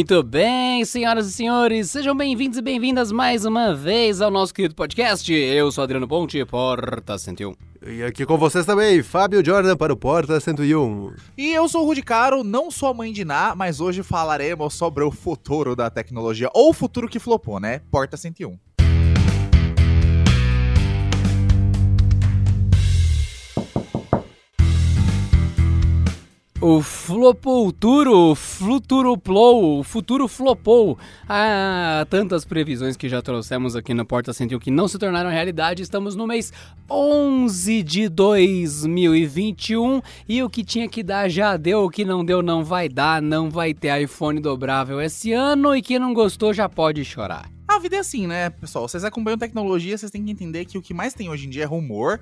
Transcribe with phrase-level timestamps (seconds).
[0.00, 4.74] Muito bem, senhoras e senhores, sejam bem-vindos e bem-vindas mais uma vez ao nosso querido
[4.74, 5.30] podcast.
[5.30, 7.52] Eu sou Adriano Ponte, Porta 101.
[7.86, 11.12] E aqui com vocês também, Fábio Jordan para o Porta 101.
[11.36, 14.72] E eu sou o Rudy Caro, não sou a mãe de Ná, mas hoje falaremos
[14.72, 17.82] sobre o futuro da tecnologia, ou o futuro que flopou, né?
[17.90, 18.58] Porta 101.
[26.62, 30.98] O Flopulturo, Fluturoplou, o futuro flopou.
[31.26, 35.82] Ah, tantas previsões que já trouxemos aqui no Porta 101 que não se tornaram realidade.
[35.82, 36.52] Estamos no mês
[36.90, 42.42] 11 de 2021 e o que tinha que dar já deu, o que não deu
[42.42, 46.68] não vai dar, não vai ter iPhone dobrável esse ano e quem não gostou já
[46.68, 47.50] pode chorar.
[47.70, 48.88] A vida é assim, né, pessoal?
[48.88, 51.62] Vocês acompanham tecnologia, vocês têm que entender que o que mais tem hoje em dia
[51.62, 52.20] é rumor.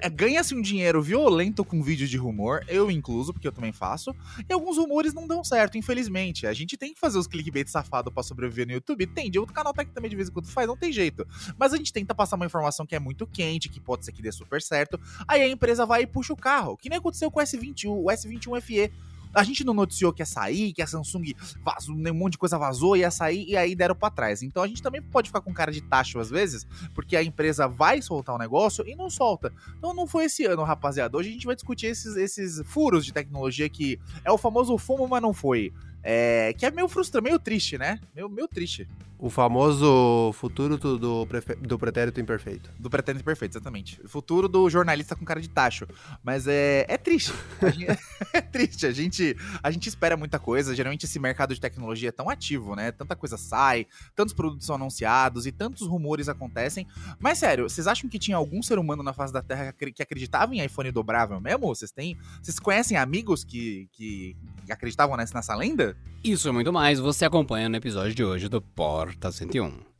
[0.00, 4.14] É, Ganha-se um dinheiro violento com vídeos de rumor, eu incluso, porque eu também faço.
[4.48, 6.46] E alguns rumores não dão certo, infelizmente.
[6.46, 9.06] A gente tem que fazer os clickbait safado para sobreviver no YouTube.
[9.06, 11.26] Tem, de outro canal tá que também de vez em quando faz, não tem jeito.
[11.58, 14.22] Mas a gente tenta passar uma informação que é muito quente, que pode ser que
[14.22, 15.00] dê super certo.
[15.26, 18.04] Aí a empresa vai e puxa o carro, que nem aconteceu com o S21, o
[18.04, 18.92] S21 FE.
[19.34, 22.58] A gente não noticiou que ia sair, que a Samsung vazou, um monte de coisa
[22.58, 24.42] vazou, ia sair e aí deram pra trás.
[24.42, 27.66] Então a gente também pode ficar com cara de tacho às vezes, porque a empresa
[27.66, 29.52] vai soltar o um negócio e não solta.
[29.78, 31.16] Então não foi esse ano, rapaziada.
[31.16, 35.08] Hoje a gente vai discutir esses, esses furos de tecnologia que é o famoso fumo,
[35.08, 35.72] mas não foi.
[36.06, 37.98] É, que é meio frustrante, meio triste, né?
[38.14, 38.86] Meio, meio triste.
[39.18, 41.28] O famoso futuro do, do,
[41.60, 42.70] do pretérito imperfeito.
[42.78, 44.00] Do pretérito imperfeito, exatamente.
[44.04, 45.86] O futuro do jornalista com cara de tacho.
[46.22, 47.32] Mas é, é triste.
[47.62, 47.98] Gente,
[48.34, 48.86] é triste.
[48.86, 50.74] A gente, a gente espera muita coisa.
[50.74, 52.90] Geralmente esse mercado de tecnologia é tão ativo, né?
[52.90, 56.86] Tanta coisa sai, tantos produtos são anunciados e tantos rumores acontecem.
[57.18, 60.54] Mas sério, vocês acham que tinha algum ser humano na face da Terra que acreditava
[60.54, 61.68] em iPhone dobrável mesmo?
[61.68, 62.18] Vocês têm.
[62.42, 64.36] Vocês conhecem amigos que, que
[64.68, 65.96] acreditavam nessa, nessa lenda?
[66.22, 69.93] Isso e muito mais você acompanha no episódio de hoje do Porta 101.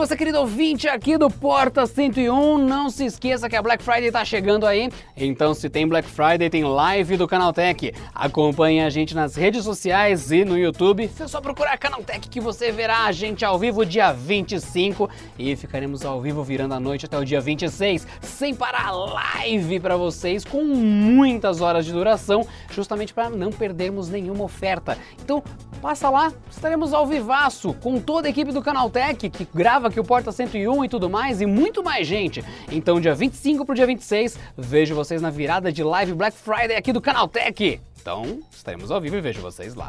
[0.00, 4.24] Você, querido ouvinte aqui do Porta 101, não se esqueça que a Black Friday tá
[4.24, 4.90] chegando aí.
[5.14, 7.92] Então, se tem Black Friday, tem live do Canaltech.
[8.14, 11.10] Acompanhe a gente nas redes sociais e no YouTube.
[11.20, 16.02] É só procurar Canaltech que você verá a gente ao vivo dia 25 e ficaremos
[16.02, 20.64] ao vivo virando a noite até o dia 26, sem parar live para vocês com
[20.64, 24.96] muitas horas de duração, justamente para não perdermos nenhuma oferta.
[25.22, 25.42] Então,
[25.82, 30.04] passa lá, estaremos ao vivaço com toda a equipe do Canaltech que grava aqui o
[30.04, 32.44] Porta 101 e tudo mais, e muito mais gente.
[32.70, 36.92] Então, dia 25 pro dia 26, vejo vocês na virada de live Black Friday aqui
[36.92, 37.80] do Canaltech.
[38.00, 39.88] Então, estaremos ao vivo e vejo vocês lá.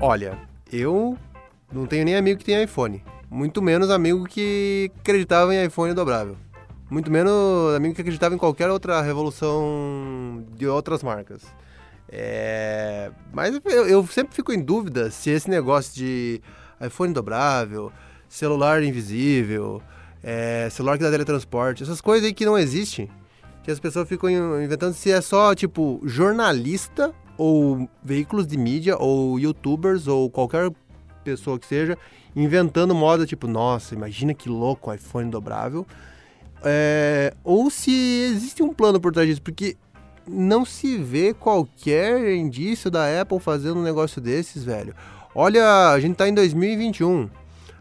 [0.00, 0.38] Olha,
[0.70, 1.16] eu
[1.72, 3.02] não tenho nem amigo que tem iPhone.
[3.30, 6.36] Muito menos amigo que acreditava em iPhone dobrável.
[6.90, 11.42] Muito menos amigo que acreditava em qualquer outra revolução de outras marcas.
[12.10, 13.10] É...
[13.32, 16.40] Mas eu, eu, sempre fico em dúvida se esse negócio de
[16.80, 17.92] iPhone dobrável,
[18.28, 19.82] celular invisível,
[20.22, 23.10] é, celular que dá teletransporte, essas coisas aí que não existem,
[23.62, 24.30] que as pessoas ficam
[24.62, 30.70] inventando se é só, tipo, jornalista ou veículos de mídia ou youtubers ou qualquer
[31.22, 31.96] pessoa que seja
[32.34, 35.86] inventando moda, tipo, nossa, imagina que louco iPhone dobrável.
[36.64, 37.90] É, ou se
[38.32, 39.76] existe um plano por trás disso, porque
[40.30, 44.94] não se vê qualquer indício da Apple fazendo um negócio desses, velho.
[45.34, 47.28] Olha, a gente tá em 2021.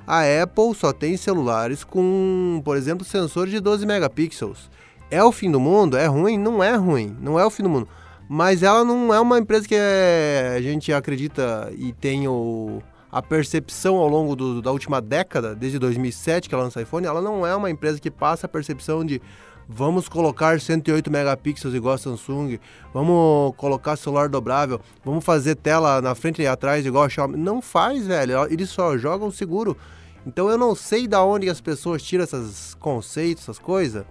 [0.06, 4.70] A Apple só tem celulares com, por exemplo, sensor de 12 megapixels.
[5.10, 5.98] É o fim do mundo?
[5.98, 6.38] É ruim?
[6.38, 7.16] Não é ruim.
[7.20, 7.88] Não é o fim do mundo.
[8.30, 12.82] Mas ela não é uma empresa que é, a gente acredita e tem o,
[13.12, 17.22] a percepção ao longo do, da última década, desde 2007 que ela lança iPhone, ela
[17.22, 19.22] não é uma empresa que passa a percepção de
[19.68, 22.58] vamos colocar 108 megapixels igual a Samsung,
[22.94, 27.38] vamos colocar celular dobrável, vamos fazer tela na frente e atrás igual a Xiaomi.
[27.38, 28.46] Não faz, velho.
[28.52, 29.76] Eles só jogam seguro.
[30.26, 34.06] Então eu não sei da onde as pessoas tiram esses conceitos, essas coisas.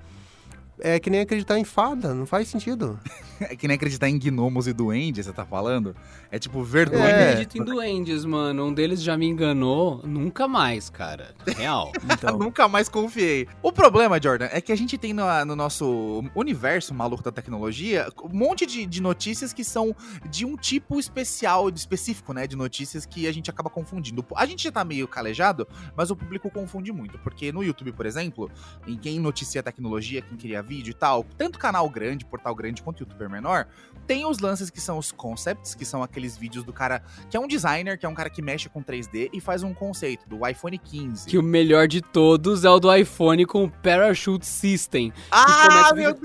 [0.78, 2.99] É que nem acreditar em fada, não faz sentido.
[3.40, 5.96] é que nem acreditar em gnomos e duendes, você tá falando?
[6.31, 7.02] É tipo vergonha.
[7.02, 7.31] Eu é.
[7.31, 8.67] acredito em duendes, mano.
[8.67, 11.34] Um deles já me enganou, nunca mais, cara.
[11.46, 11.93] Real.
[12.17, 12.38] Então.
[12.38, 13.49] nunca mais confiei.
[13.62, 18.08] O problema, Jordan, é que a gente tem no, no nosso universo maluco da tecnologia
[18.23, 19.94] um monte de, de, notícias que são
[20.31, 22.46] de um tipo especial, específico, né?
[22.46, 24.25] De notícias que a gente acaba confundindo.
[24.37, 27.19] A gente já tá meio calejado, mas o público confunde muito.
[27.19, 28.50] Porque no YouTube, por exemplo,
[28.87, 33.00] em quem noticia tecnologia, quem queria vídeo e tal, tanto canal grande, portal grande, quanto
[33.00, 33.66] youtuber menor,
[34.06, 37.40] tem os lances que são os concepts, que são aqueles vídeos do cara que é
[37.40, 40.46] um designer, que é um cara que mexe com 3D e faz um conceito do
[40.46, 41.26] iPhone 15.
[41.26, 45.12] Que o melhor de todos é o do iPhone com o Parachute System.
[45.30, 46.24] ah, meu Deus!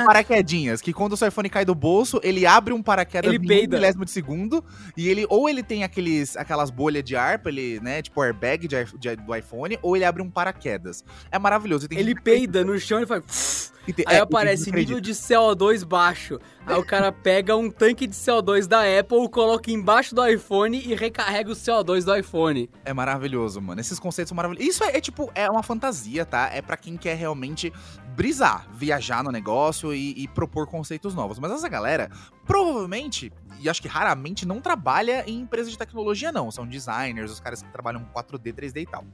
[0.00, 3.36] com paraquedinhas, que quando o seu iPhone cai do bolso, ele abre um paraquedas Ele
[3.36, 4.64] em um milésimo de segundo,
[4.96, 8.84] e ele, ou ele tem aqueles, aquelas bolhas de ar, ele, né, tipo airbag de,
[8.98, 11.04] de- do iPhone, ou ele abre um paraquedas.
[11.30, 11.86] É maravilhoso.
[11.90, 13.72] Ele peida no chão e faz.
[13.86, 16.38] e tem- Aí é, aparece nível de CO2 baixo.
[16.66, 20.94] Aí o cara pega um tanque de CO2 da Apple, coloca embaixo do iPhone e
[20.94, 22.68] recarrega o CO2 do iPhone.
[22.84, 23.80] É maravilhoso, mano.
[23.80, 24.68] Esses conceitos são maravilhosos.
[24.74, 26.50] Isso é, é, tipo, é uma fantasia, tá?
[26.52, 27.72] É pra quem quer realmente
[28.16, 31.38] brisar, viajar no negócio e, e propor conceitos novos.
[31.38, 32.10] Mas essa galera,
[32.46, 33.30] provavelmente,
[33.60, 36.50] e acho que raramente, não trabalha em empresas de tecnologia, não.
[36.50, 39.04] São designers, os caras que trabalham com 4D, 3D e tal.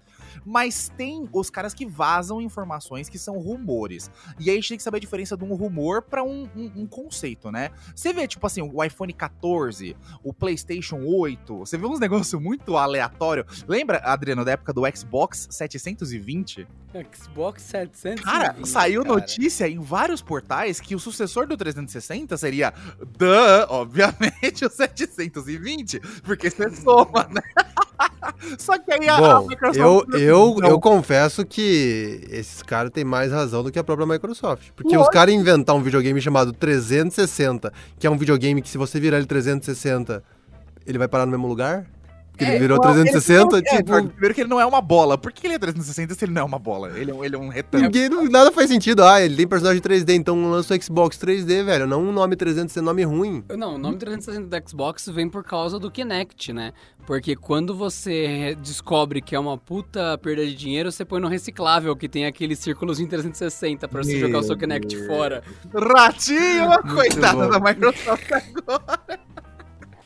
[0.45, 4.11] Mas tem os caras que vazam informações que são rumores.
[4.39, 6.73] E aí a gente tem que saber a diferença de um rumor pra um, um-
[6.83, 7.71] um conceito, né?
[7.95, 12.77] Você vê, tipo assim, o iPhone 14, o PlayStation 8, você vê uns negócios muito
[12.77, 13.65] aleatórios.
[13.69, 16.67] Lembra, Adriano, da época do Xbox 720?
[17.15, 18.23] Xbox 700.
[18.23, 22.73] Cara, saiu notícia em vários portais que o sucessor do 360 seria,
[23.17, 27.41] duh, obviamente, o 720, porque você soma, né?
[28.59, 32.91] Só que aí a, Bom, Microsoft eu, eu, assim, "Não, eu confesso que esses caras
[32.91, 34.71] têm mais razão do que a própria Microsoft.
[34.75, 38.99] Porque os caras inventar um videogame chamado 360, que é um videogame que se você
[39.01, 40.23] virar ele 360,
[40.87, 41.87] ele vai parar no mesmo lugar?
[42.33, 44.09] Porque ele É, virou não, ele 360, não- é, tipo...
[44.09, 45.19] primeiro que ele não é uma bola.
[45.19, 46.99] Por que ele é 360 se ele não é uma bola?
[46.99, 47.91] Ele é um, ele é um retângulo.
[47.93, 49.05] Ninguém, não- nada faz sentido.
[49.05, 51.87] Ah, ele tem personagem 3D, então lança o Xbox 3D, velho.
[51.87, 53.45] Não um nome 360, é nome ruim.
[53.57, 56.73] Não, o nome 360 do Xbox vem por causa do Kinect, né?
[57.07, 61.95] Porque quando você descobre que é uma puta perda de dinheiro, você põe no reciclável,
[61.95, 65.07] que tem aquele círculos em 360 pra você Meu jogar o seu Kinect Deus.
[65.07, 65.43] fora.
[65.75, 67.51] Ratinho, coitada bom.
[67.51, 69.21] da Microsoft agora.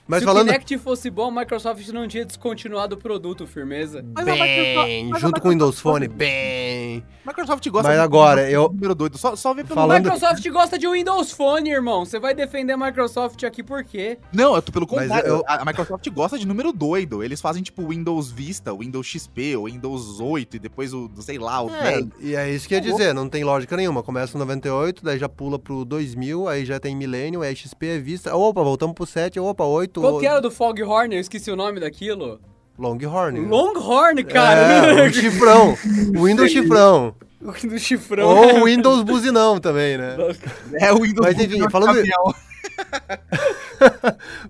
[0.08, 4.04] Mas Se falando o Kinect fosse bom, a Microsoft não tinha descontinuado o produto, firmeza.
[4.14, 7.02] Mas bem, mas junto com o Windows Phone, bem.
[7.26, 9.18] Microsoft gosta Mas de- agora, eu- número doido.
[9.18, 12.04] Só, só vê pelo Falando- Microsoft gosta de Windows Phone, irmão.
[12.04, 14.16] Você vai defender a Microsoft aqui por quê?
[14.32, 15.26] Não, eu tô pelo contrário.
[15.26, 17.24] eu- A Microsoft gosta de número doido.
[17.24, 21.62] Eles fazem tipo Windows Vista, Windows XP, o Windows 8 e depois o, sei lá,
[21.62, 22.06] o É, 10.
[22.20, 24.04] e é isso que eu ia dizer, não tem lógica nenhuma.
[24.04, 27.98] Começa no 98, daí já pula pro 2000, aí já tem Millennium, é XP, é
[27.98, 28.36] Vista.
[28.36, 29.95] Opa, voltamos pro 7, opa, 8.
[30.00, 31.14] Qual que era do Foghorn?
[31.14, 32.40] Eu esqueci o nome daquilo.
[32.78, 33.40] Longhorn.
[33.40, 35.00] Longhorn, cara.
[35.00, 35.76] É, o chifrão.
[36.16, 37.14] O Windows chifrão.
[37.40, 38.28] do chifrão.
[38.28, 40.16] Ou o Windows buzinão também, né?
[40.75, 42.02] É o Windows Mas, enfim, falando-.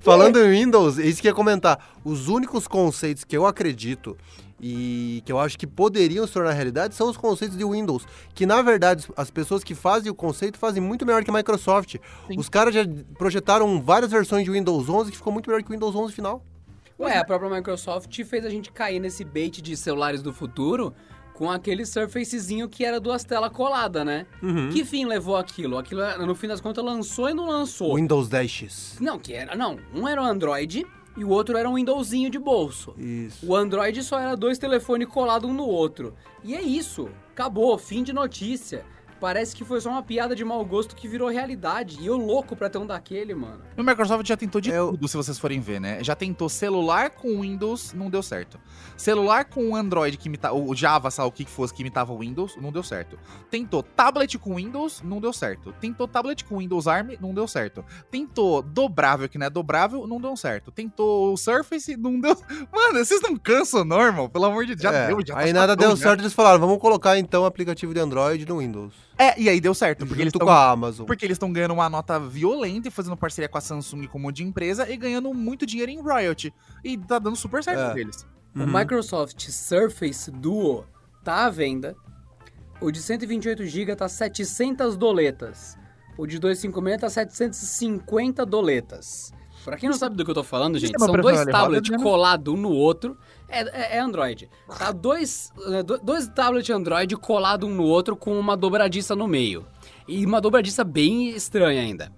[0.01, 1.79] Falando em Windows, é isso que ia comentar.
[2.05, 4.17] Os únicos conceitos que eu acredito
[4.61, 8.07] e que eu acho que poderiam se tornar realidade são os conceitos de Windows.
[8.35, 11.97] Que na verdade as pessoas que fazem o conceito fazem muito melhor que a Microsoft.
[12.27, 12.39] Sim.
[12.39, 12.83] Os caras já
[13.19, 16.45] projetaram várias versões de Windows 11 que ficou muito melhor que o Windows 11 final.
[16.99, 20.95] Ué, a própria Microsoft fez a gente cair nesse bait de celulares do futuro
[21.35, 24.27] com aquele Surfacezinho que era duas telas coladas, né?
[24.43, 24.71] Uhum.
[24.71, 25.77] Que fim levou aquilo?
[25.77, 27.97] Aquilo, no fim das contas, lançou e não lançou.
[27.97, 28.99] Windows 10X.
[29.01, 29.55] Não, que era.
[29.55, 30.87] Não, um era o Android
[31.17, 32.95] e o outro era um Windowsinho de bolso.
[32.99, 33.47] Isso.
[33.47, 36.15] O Android só era dois telefones colados um no outro.
[36.45, 37.09] E é isso.
[37.33, 38.85] Acabou, fim de notícia.
[39.21, 41.99] Parece que foi só uma piada de mau gosto que virou realidade.
[42.01, 43.63] E eu louco pra ter um daquele, mano.
[43.77, 46.03] O Microsoft já tentou de É tudo, se vocês forem ver, né?
[46.05, 48.59] Já tentou celular com Windows, não deu certo.
[48.97, 52.19] Celular com Android que imita o Java, sabe o que que fosse que imitava o
[52.19, 53.19] Windows, não deu certo.
[53.51, 55.73] Tentou tablet com Windows, não deu certo.
[55.81, 57.85] Tentou tablet com Windows ARM, não deu certo.
[58.11, 60.71] Tentou dobrável que não é dobrável, não deu certo.
[60.71, 62.37] Tentou o Surface, não deu.
[62.73, 64.29] Mano, vocês não cansam, normal?
[64.29, 66.03] Pelo amor de Deus, já É, deu, já tá aí nada chatão deu já.
[66.09, 69.06] certo, eles falaram, vamos colocar então o aplicativo de Android no Windows.
[69.19, 71.07] É, e aí deu certo, porque eles junto tão com a Amazon.
[71.07, 74.43] Porque eles estão ganhando uma nota violenta e fazendo parceria com a Samsung como de
[74.45, 76.53] empresa e ganhando muito dinheiro em royalty.
[76.85, 77.91] E tá dando super certo É.
[77.91, 78.27] pra eles.
[78.55, 78.67] O Uhum.
[78.79, 80.85] Microsoft Surface Duo
[81.25, 81.97] tá à venda.
[82.81, 85.79] O de 128GB tá 700 doletas.
[86.19, 89.33] O de 256 tá 750 doletas.
[89.65, 92.55] Pra quem não sabe do que eu tô falando, gente, é são dois tablets colados
[92.55, 93.17] um no outro.
[93.49, 94.49] É, é- é Android.
[94.79, 95.53] Tá dois,
[95.85, 99.67] do- dois tablets Android colados um no outro com uma dobradiça no meio.
[100.09, 102.13] E uma dobradiça bem estranha ainda.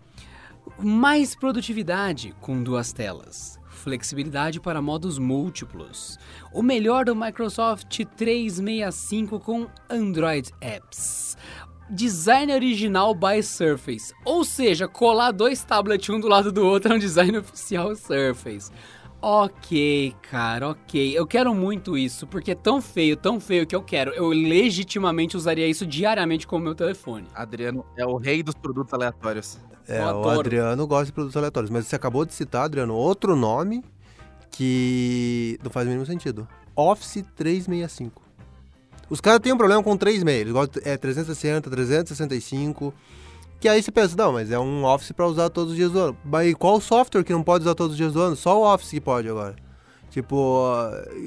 [0.79, 3.59] Mais produtividade com duas telas.
[3.69, 6.19] Flexibilidade para modos múltiplos.
[6.53, 11.37] O melhor do Microsoft 365 com Android Apps.
[11.91, 14.13] Design original by Surface.
[14.25, 18.71] Ou seja, colar dois tablets um do lado do outro é um design oficial Surface.
[19.21, 21.19] Ok, cara, ok.
[21.19, 24.13] Eu quero muito isso, porque é tão feio, tão feio que eu quero.
[24.13, 27.27] Eu legitimamente usaria isso diariamente com o meu telefone.
[27.35, 29.59] Adriano é o rei dos produtos aleatórios.
[29.89, 30.29] É, o.
[30.29, 33.83] Adriano gosta de produtos aleatórios, mas você acabou de citar, Adriano, outro nome
[34.51, 36.47] que não faz o mínimo sentido.
[36.77, 38.23] Office 365.
[39.11, 42.95] Os caras têm um problema com 36, eles gostam é 360, 365,
[43.61, 45.99] que aí você pensa, não, mas é um Office pra usar todos os dias do
[45.99, 46.19] ano.
[46.25, 48.37] Mas qual software que não pode usar todos os dias do ano?
[48.37, 49.57] Só o Office que pode agora.
[50.11, 50.71] Tipo,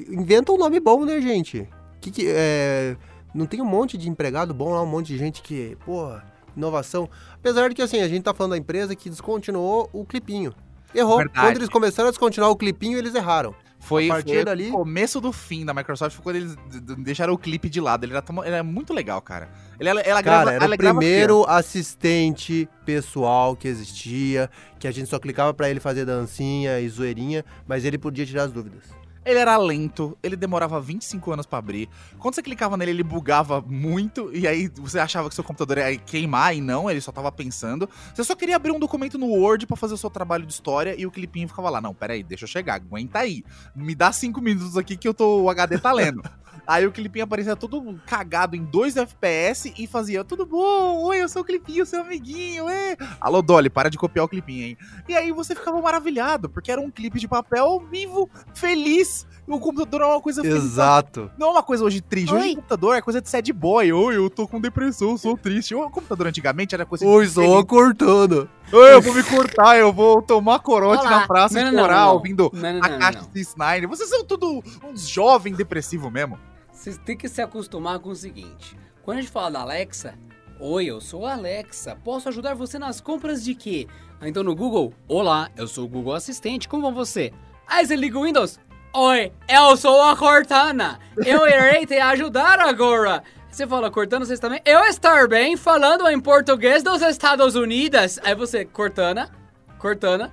[0.08, 1.68] inventa um nome bom, né, gente?
[2.00, 2.96] Que que é,
[3.34, 6.24] não tem um monte de empregado bom lá, um monte de gente que, porra,
[6.56, 7.08] inovação.
[7.34, 10.54] Apesar de que, assim, a gente tá falando da empresa que descontinuou o clipinho.
[10.94, 11.18] Errou.
[11.18, 11.46] Verdade.
[11.46, 13.54] Quando eles começaram a descontinuar o clipinho, eles erraram.
[13.84, 16.56] Foi, A foi dali- o começo do fim da Microsoft foi quando eles
[16.98, 18.04] deixaram o clipe de lado.
[18.04, 19.48] Ele era, tão- ele era muito legal, cara.
[19.78, 24.48] Ele, ela, ela Cara, grava- era o alegrava primeiro assistente pessoal que existia,
[24.78, 28.44] que a gente só clicava pra ele fazer dancinha e zoeirinha, mas ele podia tirar
[28.44, 28.84] as dúvidas.
[29.24, 31.88] Ele era lento, ele demorava 25 anos pra abrir.
[32.18, 35.96] Quando você clicava nele, ele bugava muito, e aí você achava que seu computador ia
[35.96, 37.88] queimar, e não, ele só tava pensando.
[38.12, 40.94] Você só queria abrir um documento no Word pra fazer o seu trabalho de história,
[40.98, 41.80] e o clipinho ficava lá.
[41.80, 43.44] Não, peraí, deixa eu chegar, aguenta aí.
[43.76, 46.22] Me dá 5 minutos aqui que eu tô, o HD tá lendo.
[46.66, 51.28] Aí o clipinho aparecia todo cagado em 2 FPS e fazia tudo bom, oi, eu
[51.28, 52.96] sou o clipinho, seu amiguinho, é.
[53.20, 54.78] Alô, Dolly, para de copiar o clipinho, hein?
[55.08, 59.26] E aí você ficava maravilhado, porque era um clipe de papel vivo, feliz.
[59.46, 60.62] O computador é uma coisa feliz.
[60.62, 61.28] Exato.
[61.36, 62.32] Não é uma coisa hoje triste.
[62.32, 62.52] Hoje Oi.
[62.52, 63.92] o computador é coisa de sad boy.
[63.92, 65.74] Oi, eu tô com depressão, sou triste.
[65.74, 68.48] O computador antigamente era coisa Oi, de só cortando.
[68.72, 71.10] Oi, eu vou me cortar, eu vou tomar corote Olá.
[71.20, 72.12] na praça Não, e não.
[72.14, 73.28] ouvindo Não, não, a não, caixa não.
[73.30, 73.88] de Snyder.
[73.88, 76.38] Vocês são tudo uns jovens depressivos mesmo.
[76.82, 80.14] Vocês têm que se acostumar com o seguinte: quando a gente fala da Alexa,
[80.58, 83.86] oi, eu sou a Alexa, posso ajudar você nas compras de quê?
[84.20, 87.32] Aí Então no Google, olá, eu sou o Google Assistente, como vai você?
[87.68, 88.58] Aí você liga o Windows,
[88.92, 93.22] oi, eu sou a Cortana, eu irei te ajudar agora.
[93.48, 94.60] Você fala, Cortana, vocês também?
[94.64, 98.18] Eu estar bem falando em português dos Estados Unidos.
[98.24, 99.30] Aí você, Cortana,
[99.78, 100.32] Cortana.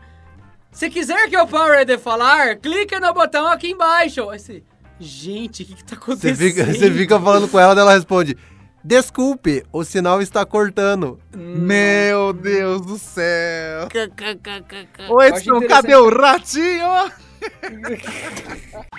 [0.71, 4.27] Se quiser que eu pare de falar, clica no botão aqui embaixo.
[4.31, 4.63] Aí você,
[4.99, 6.37] gente, o que, que tá Você acontecendo?
[6.37, 8.37] fica, você fica falando com ela, ela responde:
[8.83, 11.19] Desculpe, o sinal está cortando.
[11.35, 13.87] Meu Deus do céu.
[15.09, 17.11] Oi, Edson, cadê o ratinho?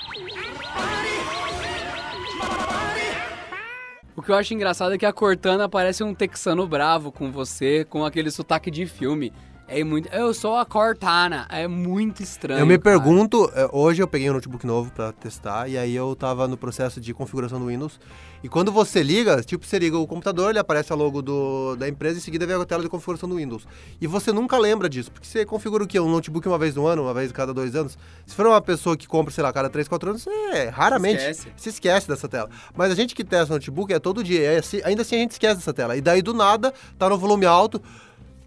[4.17, 7.87] O que eu acho engraçado é que a Cortana parece um texano bravo com você,
[7.89, 9.33] com aquele sotaque de filme.
[9.73, 10.09] É muito.
[10.13, 11.47] Eu sou a Cortana.
[11.49, 12.59] É muito estranho.
[12.61, 12.99] eu me cara.
[12.99, 16.57] pergunto, é, hoje eu peguei um notebook novo pra testar, e aí eu tava no
[16.57, 18.01] processo de configuração do Windows.
[18.43, 21.87] E quando você liga, tipo, você liga o computador, ele aparece a logo do, da
[21.89, 23.69] empresa e em seguida vem a tela de configuração do Windows.
[24.01, 26.01] E você nunca lembra disso, porque você configura o quê?
[26.01, 27.97] Um notebook uma vez no ano, uma vez a cada dois anos.
[28.27, 31.49] Se for uma pessoa que compra, sei lá, cada três, quatro anos, é, raramente Esquece.
[31.55, 32.49] se esquece dessa tela.
[32.75, 35.33] Mas a gente que testa notebook é todo dia, é assim- ainda assim a gente
[35.33, 35.95] esquece dessa tela.
[35.97, 37.81] E daí do nada, tá no volume alto.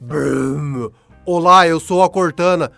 [0.01, 0.89] Brum,
[1.25, 2.71] Olá, eu sou a Cortana.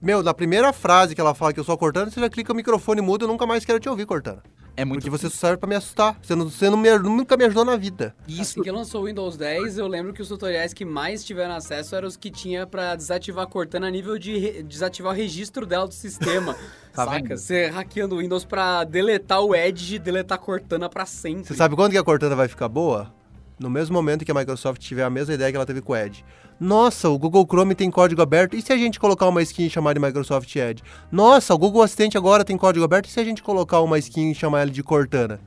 [0.00, 2.52] Meu, na primeira frase que ela fala que eu sou a Cortana, você já clica
[2.52, 4.42] o microfone mudo, eu nunca mais quero te ouvir, Cortana.
[4.76, 6.18] É muito Porque você só serve pra me assustar.
[6.20, 8.14] Você, não, você não me- nunca me ajudou na vida.
[8.28, 8.62] Assim isso.
[8.62, 12.08] que lançou o Windows 10, eu lembro que os tutoriais que mais tiveram acesso eram
[12.08, 15.86] os que tinha pra desativar a Cortana a nível de re- desativar o registro dela
[15.86, 16.56] do sistema.
[16.94, 17.16] Tá saca?
[17.22, 17.36] vendo?
[17.38, 21.44] Você hackeando o Windows pra deletar o Edge e deletar a Cortana pra sempre.
[21.44, 23.12] Você sabe quando que a Cortana vai ficar boa?
[23.58, 25.96] No mesmo momento que a Microsoft tiver a mesma ideia que ela teve com o
[25.96, 26.24] Edge.
[26.58, 28.56] Nossa, o Google Chrome tem código aberto.
[28.56, 30.82] E se a gente colocar uma skin chamar de Microsoft Edge?
[31.10, 33.06] Nossa, o Google Assistente agora tem código aberto.
[33.06, 35.40] E se a gente colocar uma skin e chamar ela de Cortana?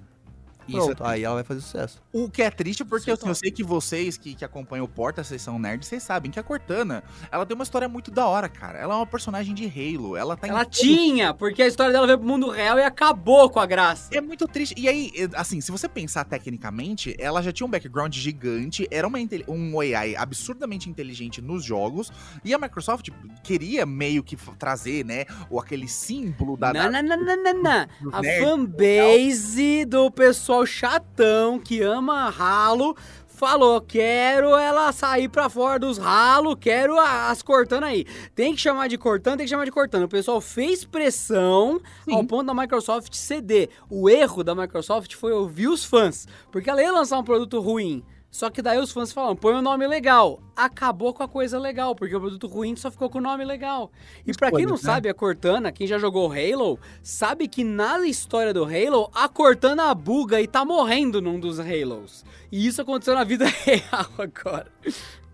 [0.68, 2.02] Isso Pronto, aí ela vai fazer sucesso.
[2.12, 4.88] O que é triste, porque Isso assim, eu sei que vocês que, que acompanham o
[4.88, 8.28] Porta, vocês são nerds, vocês sabem que a Cortana, ela tem uma história muito da
[8.28, 8.78] hora, cara.
[8.80, 11.92] Ela é uma personagem de Halo, ela tá em Ela todo- tinha, porque a história
[11.94, 14.10] dela veio pro mundo real e acabou com a graça.
[14.14, 14.76] É muito triste.
[14.78, 19.18] E aí, assim, se você pensar tecnicamente, ela já tinha um background gigante, era uma,
[19.48, 22.12] um AI absurdamente inteligente nos jogos,
[22.44, 23.10] e a Microsoft
[23.44, 26.74] queria meio que trazer, né, o aquele símbolo da...
[26.74, 27.88] Não, da- não, não, não, não, não.
[28.14, 32.96] A fanbase do pessoal chatão que ama ralo
[33.38, 38.06] falou: quero ela sair pra fora dos ralos, quero as cortando aí.
[38.36, 40.04] Tem que chamar de cortando, tem que chamar de cortando.
[40.04, 42.16] O pessoal fez pressão Sim.
[42.16, 43.70] ao ponto da Microsoft ceder.
[43.90, 48.04] O erro da Microsoft foi ouvir os fãs, porque ela ia lançar um produto ruim.
[48.30, 50.40] Só que daí os fãs falaram, põe um nome legal.
[50.56, 53.92] Acabou com a coisa legal, porque o produto ruim só ficou com o nome legal.
[54.26, 54.78] E pra quem não né?
[54.78, 59.94] sabe, a Cortana, quem já jogou Halo, sabe que na história do Halo, a Cortana
[59.96, 62.26] buga e tá morrendo num dos Halos.
[62.52, 64.68] E isso aconteceu na vida real agora.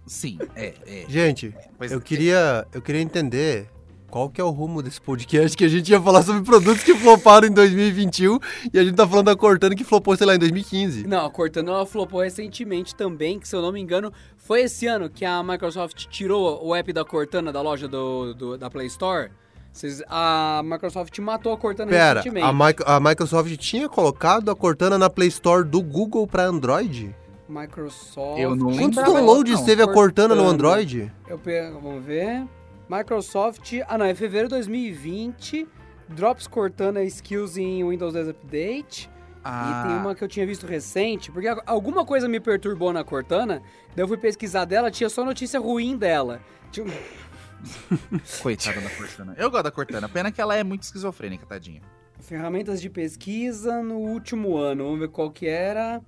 [0.05, 1.05] Sim, é, é.
[1.07, 2.01] Gente, Pois eu é.
[2.01, 3.69] queria, eu queria entender
[4.13, 6.93] qual que é o rumo desse podcast que a gente ia falar sobre produtos que
[6.93, 8.37] floparam em 2021
[8.71, 11.07] e a gente tá falando da Cortana que flopou, sei lá, em 2015.
[11.07, 14.85] Não, a Cortana ela flopou recentemente também, que se eu não me engano, foi esse
[14.85, 18.85] ano que a Microsoft tirou o app da Cortana da loja do, do- da Play
[18.85, 19.31] Store.
[19.71, 22.45] Vocês- a Microsoft matou a Cortana Pera, recentemente.
[22.47, 27.15] a, Mic- a Microsoft tinha colocado a Cortana na Play Store do Google pra Android?
[27.49, 28.39] Microsoft.
[28.39, 29.65] Eu não Quantos downloads não.
[29.65, 30.53] teve a Cortana no Cortana.
[30.53, 31.11] Android?
[31.27, 32.43] Eu pego, vamos ver.
[32.89, 33.73] Microsoft.
[33.87, 35.67] Ah, não, é fevereiro de 2020.
[36.09, 39.09] Drops Cortana Skills em Windows 10 Update.
[39.43, 42.93] Ah, E tem uma que eu tinha visto recente, porque al- alguma coisa me perturbou
[42.93, 43.61] na Cortana,
[43.93, 46.39] daí eu fui pesquisar dela, tinha só notícia ruim dela.
[46.71, 46.85] Tinha
[48.41, 49.35] Coitada da Cortana.
[49.37, 50.07] Eu gosto da Cortana.
[50.09, 51.81] Pena que ela é muito esquizofrênica, tadinha.
[52.19, 54.85] Ferramentas de pesquisa no último ano.
[54.85, 56.01] Vamos ver qual que era.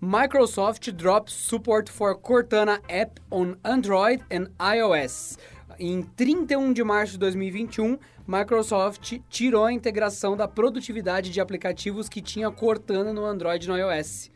[0.00, 5.38] Microsoft drops support for Cortana app on Android and iOS.
[5.78, 12.20] Em 31 de março de 2021, Microsoft tirou a integração da produtividade de aplicativos que
[12.20, 14.30] tinha Cortana no Android e no iOS.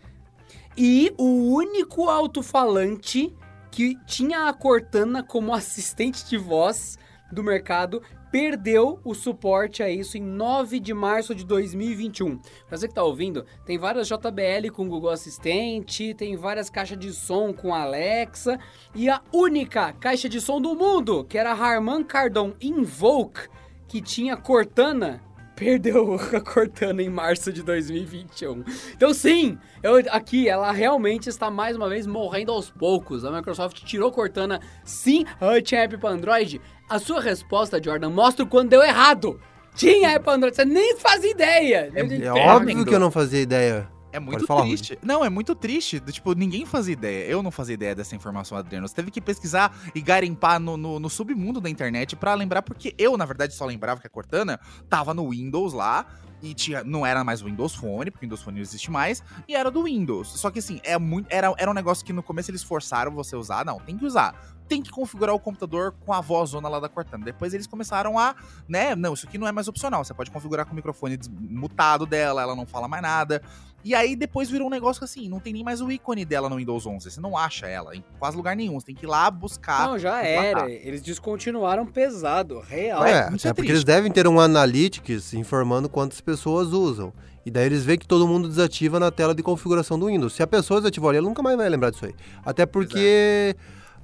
[0.77, 3.35] E o único alto-falante
[3.71, 6.99] que tinha a Cortana como assistente de voz
[7.33, 8.03] do mercado
[8.37, 12.37] perdeu o suporte a isso em 9 de março de 2021.
[12.69, 17.15] Pra você que tá ouvindo, tem várias JBL com Google Assistente, tem várias caixas de
[17.15, 18.59] som com Alexa
[18.95, 23.49] e a única caixa de som do mundo, que era Harman Kardon Invoke,
[23.89, 25.23] que tinha Cortana,
[25.57, 28.63] perdeu a Cortana em março de 2021.
[28.95, 33.25] Então sim, eu, aqui ela realmente está mais uma vez morrendo aos poucos.
[33.25, 36.61] A Microsoft tirou Cortana, sim, ah, tinha app para Android.
[36.89, 39.41] A sua resposta, Jordan, mostra o quando deu errado.
[39.75, 41.91] Tinha app para Android, você nem fazia ideia.
[41.95, 43.89] É- É É, óbvio que eu não fazia ideia.
[44.17, 44.99] É muito falar, triste.
[45.03, 46.01] Não, é muito triste.
[46.01, 47.27] Tipo, ninguém fazia ideia.
[47.27, 48.89] Eu não fazia ideia dessa informação, Adriano.
[48.89, 52.95] Você teve que pesquisar e garimpar no, no, no submundo da internet pra lembrar, porque
[52.97, 54.59] eu, na verdade, só lembrava que a Cortana
[54.89, 56.07] tava no Windows lá.
[56.43, 59.23] E tinha, não era mais o Windows Phone, porque o Windows Phone não existe mais,
[59.49, 60.29] e era do Windows.
[60.39, 63.35] Só que assim, é muito, era, era um negócio que no começo eles forçaram você
[63.35, 63.65] usar.
[63.65, 64.56] Não, tem que usar.
[64.69, 67.25] Tem que configurar o computador com a voz zona lá da Cortana.
[67.25, 68.35] Depois eles começaram a,
[68.69, 68.95] né?
[68.95, 70.05] Não, isso aqui não é mais opcional.
[70.05, 73.41] Você pode configurar com o microfone mutado dela, ela não fala mais nada.
[73.85, 76.57] E aí depois virou um negócio assim, não tem nem mais o ícone dela no
[76.57, 77.09] Windows 11.
[77.09, 78.81] Você não acha ela em quase lugar nenhum.
[78.81, 79.87] Você tem que ir lá buscar.
[79.87, 80.69] Não, já era.
[80.69, 83.05] Eles descontinuaram pesado, real.
[83.05, 83.71] É, É, é porque triste.
[83.71, 87.13] eles devem ter um Analytics informando quantas pessoas usam.
[87.45, 90.33] E daí eles veem que todo mundo desativa na tela de configuração do Windows.
[90.35, 92.15] Se a pessoa desativou ali, ela nunca mais vai lembrar disso aí.
[92.45, 93.55] Até porque,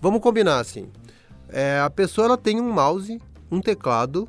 [0.03, 0.89] vamos combinar assim,
[1.49, 3.19] é, a pessoa ela tem um mouse,
[3.51, 4.29] um teclado,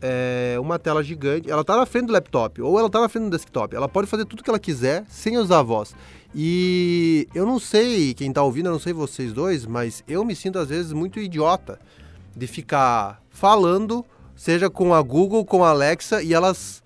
[0.00, 3.24] é, uma tela gigante, ela tá na frente do laptop ou ela tá na frente
[3.24, 3.74] do desktop.
[3.74, 5.94] Ela pode fazer tudo que ela quiser sem usar a voz.
[6.34, 10.36] E eu não sei, quem tá ouvindo, eu não sei vocês dois, mas eu me
[10.36, 11.80] sinto às vezes muito idiota
[12.36, 14.04] de ficar falando,
[14.36, 16.82] seja com a Google, com a Alexa, e elas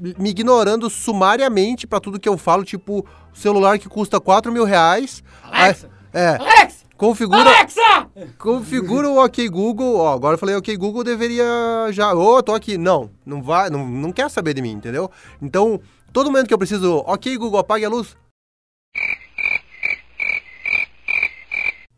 [0.00, 5.22] me ignorando sumariamente pra tudo que eu falo, tipo, celular que custa 4 mil reais.
[5.42, 5.90] Alexa!
[6.12, 6.83] aí- é, Alexa!
[6.96, 8.08] Configura, Alexa!
[8.38, 11.44] configura o OK Google, ó, agora eu falei OK Google, deveria
[11.90, 12.78] já, ô, tô aqui.
[12.78, 15.10] Não, não vai, não, não quer saber de mim, entendeu?
[15.40, 15.80] Então,
[16.12, 18.16] todo momento que eu preciso, OK Google, apague a luz.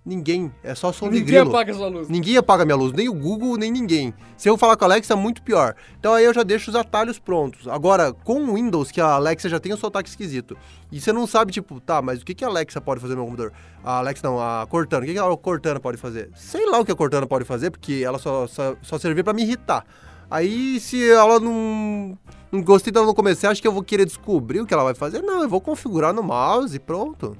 [0.06, 1.50] Ninguém, é só som de Ninguém grilo.
[1.50, 2.08] apaga sua luz.
[2.08, 4.14] Ninguém apaga minha luz, nem o Google, nem ninguém.
[4.36, 5.74] Se eu falar com a Alexa, é muito pior.
[5.98, 7.66] Então aí eu já deixo os atalhos prontos.
[7.66, 10.56] Agora, com o Windows, que a Alexa já tem o sotaque esquisito,
[10.92, 13.22] e você não sabe, tipo, tá, mas o que, que a Alexa pode fazer no
[13.22, 13.52] meu computador?
[13.82, 15.02] A Alexa não, a Cortana.
[15.02, 16.30] O que, que a Cortana pode fazer?
[16.36, 19.32] Sei lá o que a Cortana pode fazer, porque ela só, só, só servia pra
[19.32, 19.84] me irritar.
[20.30, 22.16] Aí, se ela não,
[22.52, 24.84] não gostei dela no começo, você acha que eu vou querer descobrir o que ela
[24.84, 25.20] vai fazer?
[25.20, 27.36] Não, eu vou configurar no mouse e pronto.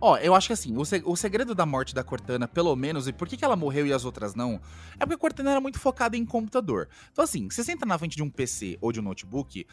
[0.00, 3.12] Ó, eu acho que assim, o, se- segredo da morte da Cortana, pelo menos, e
[3.12, 4.60] por que, que ela morreu e as outras não,
[4.94, 6.88] é porque a Cortana era muito focada em computador.
[7.12, 9.66] Então, assim, você senta na frente de um PC ou de um notebook,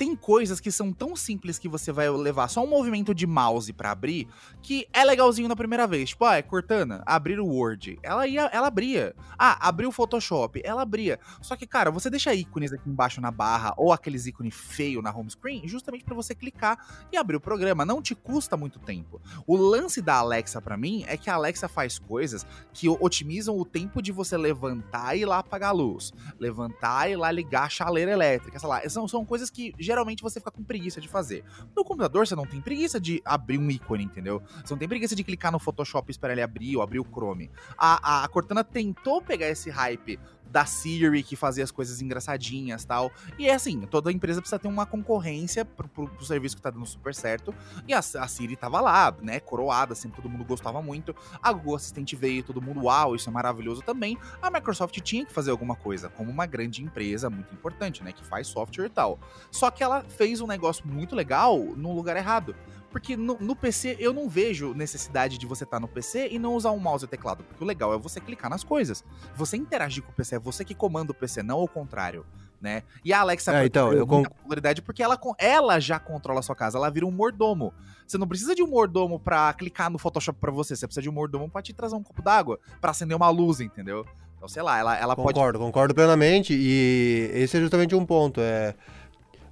[0.00, 3.70] tem coisas que são tão simples que você vai levar só um movimento de mouse
[3.70, 4.26] pra abrir,
[4.62, 6.08] que é legalzinho na primeira vez.
[6.08, 7.98] Tipo, ah, é Cortana, abrir o Word.
[8.02, 9.14] Ela ia, ela abria.
[9.38, 11.20] Ah, abriu o Photoshop, ela abria.
[11.42, 15.14] Só que, cara, você deixa ícones aqui embaixo na barra ou aqueles ícones feio na
[15.14, 16.78] home screen, justamente pra você clicar
[17.12, 17.84] e abrir o programa.
[17.84, 19.20] Não te custa muito tempo.
[19.46, 23.66] O lance da Alexa pra mim é que a Alexa faz coisas que otimizam o
[23.66, 27.64] tempo de você levantar e ir lá apagar a luz, levantar e ir lá ligar
[27.64, 28.88] a chaleira elétrica, sei lá.
[28.88, 31.44] São, são coisas que geralmente você fica com preguiça de fazer.
[31.76, 34.40] No computador, você não tem preguiça de abrir um ícone, entendeu?
[34.64, 37.04] Você não tem preguiça de clicar no Photoshop e esperar ele abrir ou abrir o
[37.04, 37.50] Chrome.
[37.76, 40.18] A, a, a Cortana tentou pegar esse hype
[40.50, 43.10] da Siri, que fazia as coisas engraçadinhas tal.
[43.38, 46.70] E é assim, toda empresa precisa ter uma concorrência pro, pro, pro serviço que tá
[46.70, 47.54] dando super certo.
[47.86, 51.14] E a, a, Siri tava lá, né, coroada, assim, todo mundo gostava muito.
[51.42, 54.18] A Google Assistente veio, todo mundo, uau, isso é maravilhoso também.
[54.42, 58.24] A Microsoft tinha que fazer alguma coisa, como uma grande empresa muito importante, né, que
[58.24, 59.18] faz software e tal.
[59.50, 62.54] Só que ela fez um negócio muito legal no lugar errado.
[62.90, 66.38] Porque no, no, PC eu não vejo necessidade de você estar tá no PC e
[66.38, 67.44] não usar um mouse e teclado.
[67.44, 69.04] Porque o legal é você clicar nas coisas.
[69.36, 72.26] Você interagir com o PC, é você que comanda o PC, não o contrário.
[72.60, 72.82] Né?
[73.02, 74.22] E a Alexa é, então, eu com...
[74.22, 77.72] popularidade porque ela, ela já controla a sua casa, ela vira um mordomo.
[78.06, 81.08] Você não precisa de um mordomo para clicar no Photoshop para você, você precisa de
[81.08, 84.04] um mordomo para te trazer um copo d'água, para acender uma luz, entendeu?
[84.36, 85.34] Então, sei lá, ela, ela concordo, pode.
[85.34, 86.54] Concordo, concordo plenamente.
[86.54, 88.40] E esse é justamente um ponto.
[88.40, 88.74] É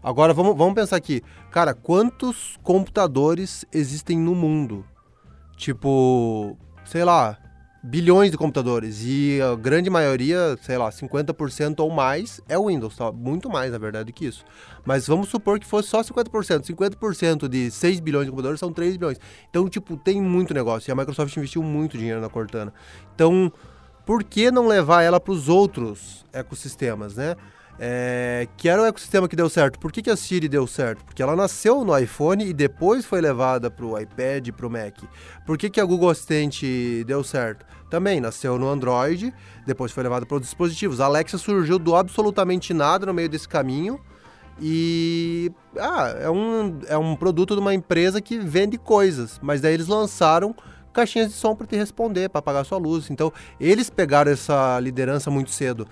[0.02, 1.22] Agora vamos, vamos pensar aqui.
[1.50, 4.84] Cara, quantos computadores existem no mundo?
[5.56, 7.36] Tipo, sei lá,
[7.82, 9.02] bilhões de computadores.
[9.02, 13.10] E a grande maioria, sei lá, 50% ou mais é Windows, tá?
[13.10, 14.44] Muito mais, na verdade, do que isso.
[14.84, 16.64] Mas vamos supor que fosse só 50%.
[16.64, 19.18] 50% de 6 bilhões de computadores são 3 bilhões.
[19.50, 20.90] Então, tipo, tem muito negócio.
[20.90, 22.72] E a Microsoft investiu muito dinheiro na Cortana.
[23.14, 23.52] Então,
[24.06, 27.36] por que não levar ela para os outros ecossistemas, né?
[27.80, 29.78] É, que era o ecossistema que deu certo.
[29.78, 31.04] Por que, que a Siri deu certo?
[31.04, 34.70] Porque ela nasceu no iPhone e depois foi levada para o iPad e para o
[34.70, 34.98] Mac.
[35.46, 37.64] Por que, que a Google Assistente deu certo?
[37.88, 39.32] Também nasceu no Android,
[39.64, 41.00] depois foi levada para os dispositivos.
[41.00, 44.00] A Alexa surgiu do absolutamente nada no meio desse caminho.
[44.60, 49.74] E ah, é, um, é um produto de uma empresa que vende coisas, mas daí
[49.74, 50.52] eles lançaram
[50.92, 53.08] caixinhas de som para te responder, para apagar sua luz.
[53.08, 55.86] Então, eles pegaram essa liderança muito cedo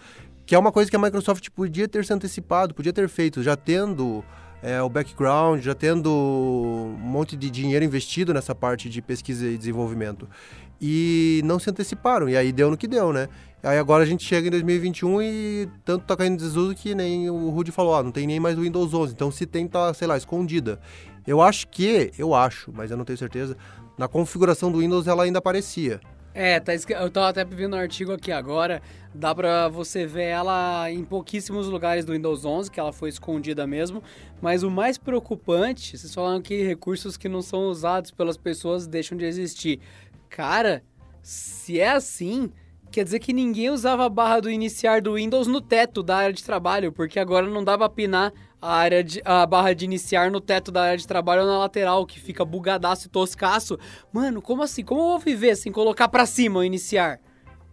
[0.47, 3.57] que é uma coisa que a Microsoft podia ter se antecipado, podia ter feito, já
[3.57, 4.25] tendo
[4.63, 9.59] é, o background, já tendo um monte de dinheiro investido nessa parte de pesquisa e
[9.59, 10.29] desenvolvimento.
[10.81, 13.29] E não se anteciparam, e aí deu no que deu, né?
[13.63, 17.51] Aí agora a gente chega em 2021 e tanto tá caindo desuso que nem o
[17.51, 20.07] Rudy falou, ah, não tem nem mais o Windows 11, então se tem, tá, sei
[20.07, 20.79] lá, escondida.
[21.27, 23.57] Eu acho que, eu acho, mas eu não tenho certeza,
[23.99, 26.01] na configuração do Windows ela ainda aparecia.
[26.39, 28.83] É, tá, eu tava até vendo um artigo aqui agora,
[29.15, 33.67] dá pra você ver ela em pouquíssimos lugares do Windows 11, que ela foi escondida
[33.67, 34.03] mesmo,
[34.43, 39.17] mas o mais preocupante, vocês falaram que recursos que não são usados pelas pessoas deixam
[39.17, 39.81] de existir.
[40.29, 40.85] Cara,
[41.23, 42.53] se é assim,
[42.91, 46.35] quer dizer que ninguém usava a barra do iniciar do Windows no teto da área
[46.35, 50.31] de trabalho, porque agora não dá pra pinar a, área de, a barra de iniciar
[50.31, 53.79] no teto da área de trabalho ou na lateral, que fica bugadaço e toscaço.
[54.13, 54.85] Mano, como assim?
[54.85, 57.21] Como eu vou viver sem colocar pra cima o iniciar?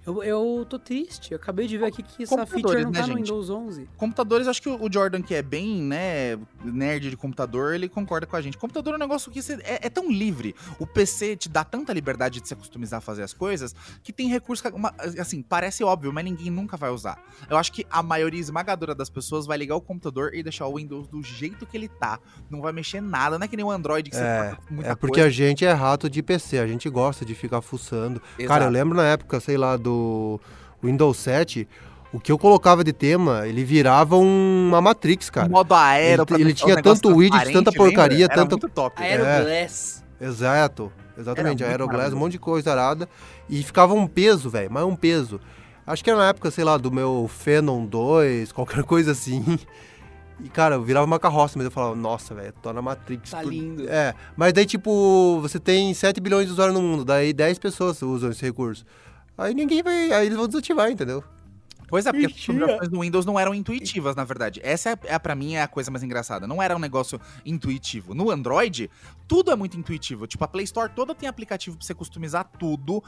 [0.06, 1.32] Eu, eu tô triste.
[1.32, 3.90] Eu acabei de ver aqui que essa feature não né, tá no Windows 11.
[3.96, 8.36] Computadores, acho que o Jordan, que é bem, né, nerd de computador, ele concorda com
[8.36, 8.58] a gente.
[8.58, 10.54] Computador é um negócio que você, é, é, tão livre.
[10.78, 14.28] O PC te dá tanta liberdade de se acostumizar a fazer as coisas que tem
[14.28, 17.18] recurso que, uma, assim, parece óbvio, mas ninguém nunca vai usar.
[17.50, 20.76] Eu acho que a maioria esmagadora das pessoas vai ligar o computador e deixar o
[20.76, 22.20] Windows do jeito que ele tá.
[22.50, 23.40] Não vai mexer nada.
[23.40, 25.28] Não é que nem o Android que é, você muita É porque coisa.
[25.28, 26.60] a gente é rato de PC.
[26.60, 28.22] A gente gosta de ficar fuçando.
[28.38, 28.48] Exato.
[28.48, 29.93] Cara, eu lembro na época, sei lá, do
[30.84, 31.68] Windows 7,
[32.12, 35.50] o que eu colocava de tema, ele virava uma Matrix, cara.
[35.50, 36.26] modo aéreo.
[36.30, 38.52] Ele, ele tinha tanto widget, tanta porcaria, tanta...
[38.52, 39.02] muito top.
[39.02, 40.04] Aeroglass.
[40.22, 43.10] É, exato, exatamente, Aeroglass, um monte de coisa arada.
[43.50, 45.40] E ficava um peso, velho, mas um peso.
[45.86, 49.58] Acho que era na época, sei lá, do meu Phenom 2, qualquer coisa assim.
[50.40, 53.32] E, cara, eu virava uma carroça, mas eu falava, nossa, velho, tô na Matrix.
[53.32, 53.88] Tá lindo.
[53.88, 58.02] É, mas daí, tipo, você tem 7 bilhões de usuários no mundo, daí 10 pessoas
[58.02, 58.86] usam esse recurso.
[59.38, 60.12] Aí ninguém vai.
[60.12, 61.24] Aí eles vão desativar, entendeu?
[61.94, 64.60] Pois é, porque as configurações do Windows não eram intuitivas, na verdade.
[64.64, 66.48] Essa é, é para mim é a coisa mais engraçada.
[66.48, 68.16] Não era um negócio intuitivo.
[68.16, 68.90] No Android,
[69.28, 70.26] tudo é muito intuitivo.
[70.26, 73.04] Tipo, a Play Store toda tem aplicativo pra você customizar tudo.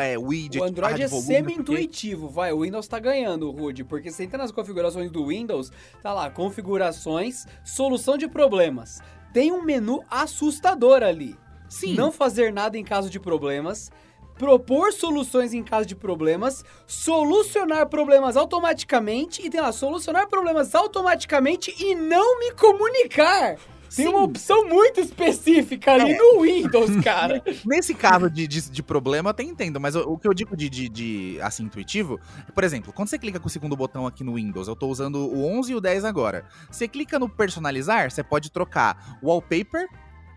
[0.00, 2.34] É, widget, O Android é semi-intuitivo, porque...
[2.34, 2.52] vai.
[2.52, 5.70] O Windows tá ganhando, Rude, porque você entra nas configurações do Windows,
[6.02, 9.00] tá lá, configurações, solução de problemas.
[9.32, 11.36] Tem um menu assustador ali.
[11.68, 11.94] Sim.
[11.94, 13.90] Não fazer nada em caso de problemas
[14.38, 21.74] propor soluções em caso de problemas, solucionar problemas automaticamente e tem lá, solucionar problemas automaticamente
[21.78, 23.56] e não me comunicar.
[23.94, 24.12] Tem Sim.
[24.12, 26.18] uma opção muito específica ali é.
[26.18, 27.42] no Windows, cara.
[27.64, 30.56] Nesse caso de, de, de, problema, eu até entendo, mas o, o que eu digo
[30.56, 32.20] de, de, de, assim, intuitivo,
[32.54, 35.16] por exemplo, quando você clica com o segundo botão aqui no Windows, eu tô usando
[35.16, 36.44] o 11 e o 10 agora.
[36.70, 39.88] Você clica no personalizar, você pode trocar wallpaper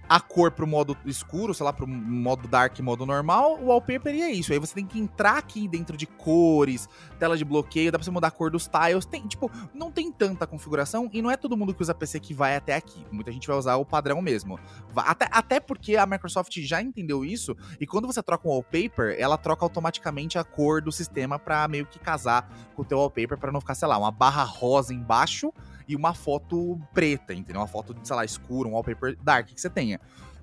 [0.10, 4.32] a cor pro modo escuro, sei lá, pro modo dark modo normal, o wallpaper é
[4.32, 4.52] isso.
[4.52, 8.10] Aí você tem que entrar aqui dentro de cores, tela de bloqueio, dá pra você
[8.10, 9.06] mudar a cor dos tiles.
[9.06, 12.34] Tem, tipo, não tem tanta configuração e não é todo mundo que usa PC que
[12.34, 13.06] vai até aqui.
[13.12, 14.60] Muita gente vai usar o padrão mesmo.
[14.96, 19.38] Até, até porque a Microsoft já entendeu isso e quando você troca um wallpaper, ela
[19.38, 23.52] troca automaticamente a cor do sistema pra meio que casar com o teu wallpaper para
[23.52, 25.54] não ficar, sei lá, uma barra rosa embaixo
[25.90, 27.62] e uma foto preta, entendeu?
[27.62, 30.00] Uma foto, sei lá, escura, um wallpaper dark que você tenha.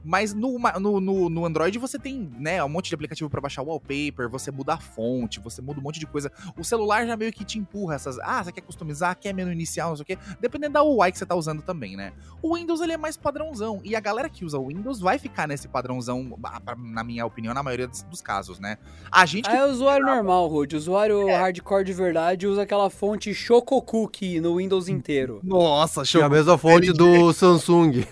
[0.07, 3.63] Mas no, no, no, no, Android você tem, né, um monte de aplicativo para baixar
[3.63, 6.31] o wallpaper, você muda a fonte, você muda um monte de coisa.
[6.57, 8.17] O celular já meio que te empurra essas.
[8.21, 10.19] Ah, você quer customizar, quer menu inicial, não sei o quê.
[10.41, 12.13] Dependendo da UI que você tá usando também, né?
[12.41, 13.81] O Windows ele é mais padrãozão.
[13.83, 16.39] E a galera que usa o Windows vai ficar nesse padrãozão,
[16.79, 18.79] na minha opinião, na maioria dos casos, né?
[19.11, 19.51] A gente.
[19.51, 19.57] Que...
[19.57, 20.77] Ah, é usuário normal, Rude.
[20.77, 21.37] Usuário é.
[21.37, 25.41] hardcore de verdade usa aquela fonte Choco Cookie no Windows inteiro.
[25.43, 26.21] Nossa, show.
[26.21, 28.05] É a mesma fonte do Samsung.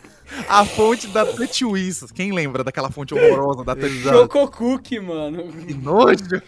[0.49, 2.11] A fonte da TouchWiz.
[2.12, 4.03] Quem lembra daquela fonte horrorosa da TouchWiz?
[4.03, 5.53] Chococook, mano.
[5.53, 6.42] Que nojo.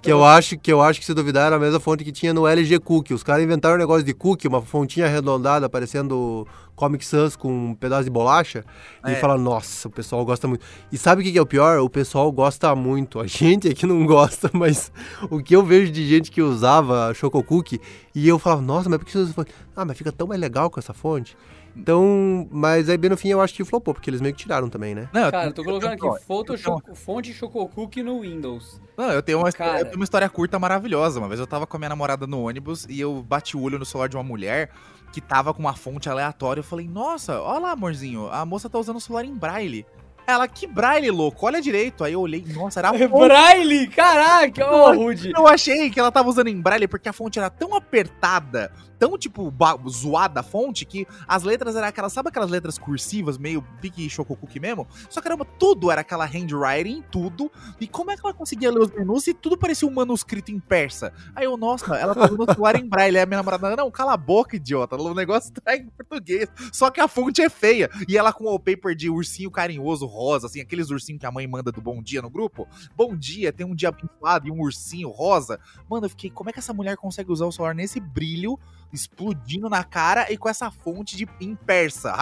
[0.00, 2.32] Que eu acho que eu acho que se duvidar era a mesma fonte que tinha
[2.32, 3.14] no LG Cookie.
[3.14, 7.74] Os caras inventaram um negócio de cookie, uma fontinha arredondada, parecendo Comic Sans com um
[7.74, 8.64] pedaço de bolacha.
[9.04, 9.12] É.
[9.12, 10.64] E fala, nossa, o pessoal gosta muito.
[10.90, 11.78] E sabe o que é o pior?
[11.80, 13.20] O pessoal gosta muito.
[13.20, 14.92] A gente aqui não gosta, mas
[15.30, 17.80] o que eu vejo de gente que usava Choco Cookie,
[18.14, 19.52] e eu falava, nossa, mas por que você usa fonte?
[19.74, 21.36] Ah, mas fica tão mais legal com essa fonte.
[21.76, 24.68] Então, mas aí bem no fim eu acho que flopou, porque eles meio que tiraram
[24.68, 25.08] também, né?
[25.12, 28.80] Não, Cara, eu tô colocando aqui foto choco, fonte Chococook no Windows.
[28.96, 29.80] Não, eu tenho, uma, Cara...
[29.80, 31.18] eu tenho uma história curta maravilhosa.
[31.18, 33.78] Uma vez eu tava com a minha namorada no ônibus e eu bati o olho
[33.78, 34.70] no celular de uma mulher
[35.12, 36.60] que tava com uma fonte aleatória.
[36.60, 39.86] Eu falei, nossa, olha lá, amorzinho, a moça tá usando o celular em braille.
[40.26, 42.04] Ela, que braille, louco, olha direito.
[42.04, 43.28] Aí eu olhei, nossa, era a fonte.
[43.28, 43.88] Braille?
[43.88, 45.32] Caraca, ô, oh, Rude.
[45.34, 49.18] Eu achei que ela tava usando em braille porque a fonte era tão apertada tão,
[49.18, 49.52] tipo,
[49.88, 54.60] zoada a fonte que as letras eram aquelas, sabe aquelas letras cursivas, meio pique chococuque
[54.60, 54.86] mesmo?
[55.10, 57.50] Só que, caramba, tudo era aquela handwriting, tudo.
[57.80, 60.60] E como é que ela conseguia ler os menus e tudo parecia um manuscrito em
[60.60, 61.12] persa?
[61.34, 63.16] Aí eu, nossa, ela tá usando celular em braille.
[63.16, 64.94] Aí a minha namorada, não, cala a boca, idiota.
[64.94, 66.48] O negócio tá em português.
[66.72, 67.90] Só que a fonte é feia.
[68.06, 71.46] E ela com o wallpaper de ursinho carinhoso, rosa, assim, aqueles ursinhos que a mãe
[71.46, 72.68] manda do bom dia no grupo.
[72.94, 75.58] Bom dia, tem um dia abençoado e um ursinho rosa.
[75.88, 78.58] Mano, eu fiquei, como é que essa mulher consegue usar o celular nesse brilho?
[78.92, 82.12] Explodindo na cara e com essa fonte de em persa.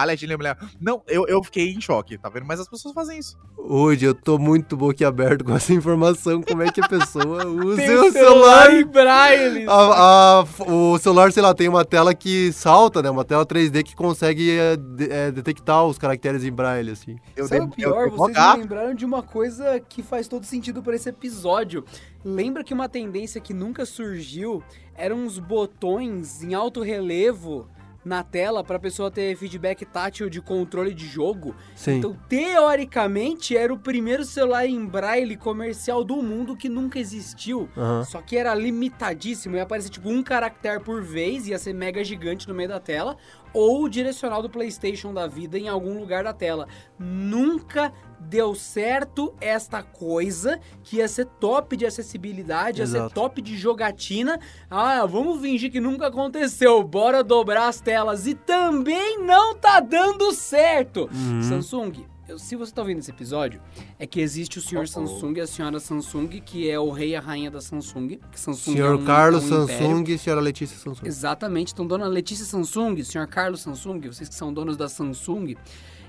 [0.79, 2.45] Não, eu, eu fiquei em choque, tá vendo?
[2.45, 3.37] Mas as pessoas fazem isso.
[3.57, 6.41] Hoje eu tô muito boquiaberto com essa informação.
[6.41, 9.65] Como é que a pessoa usa o celular em braille?
[9.67, 13.09] A, a, o celular, sei lá, tem uma tela que salta, né?
[13.09, 17.17] Uma tela 3D que consegue é, de, é, detectar os caracteres em braille, assim.
[17.35, 18.07] Eu Sabe o pior?
[18.07, 21.85] Eu, eu vocês me lembraram de uma coisa que faz todo sentido para esse episódio.
[22.23, 24.63] Lembra que uma tendência que nunca surgiu
[24.95, 27.67] eram uns botões em alto relevo
[28.03, 31.55] na tela para a pessoa ter feedback tátil de controle de jogo.
[31.75, 31.97] Sim.
[31.97, 37.69] Então, teoricamente, era o primeiro celular em braille comercial do mundo que nunca existiu.
[37.75, 38.03] Uhum.
[38.03, 39.55] Só que era limitadíssimo.
[39.55, 43.17] Ia aparecer tipo um caractere por vez, ia ser mega gigante no meio da tela.
[43.53, 46.67] Ou o direcional do PlayStation da vida em algum lugar da tela.
[46.97, 47.93] Nunca
[48.27, 53.03] deu certo esta coisa que ia ser top de acessibilidade, Exato.
[53.03, 54.39] ia ser top de jogatina.
[54.69, 56.83] Ah, vamos fingir que nunca aconteceu.
[56.83, 58.27] Bora dobrar as telas.
[58.27, 61.09] E também não tá dando certo.
[61.13, 61.41] Uhum.
[61.41, 62.05] Samsung,
[62.37, 63.61] se você tá ouvindo esse episódio,
[63.99, 67.09] é que existe o senhor oh, Samsung e a senhora Samsung, que é o rei
[67.09, 68.19] e a rainha da Samsung.
[68.31, 71.05] Que Samsung senhor é um, Carlos é um Samsung e senhora Letícia Samsung.
[71.05, 71.73] Exatamente.
[71.73, 75.55] Então, dona Letícia Samsung, senhor Carlos Samsung, vocês que são donos da Samsung,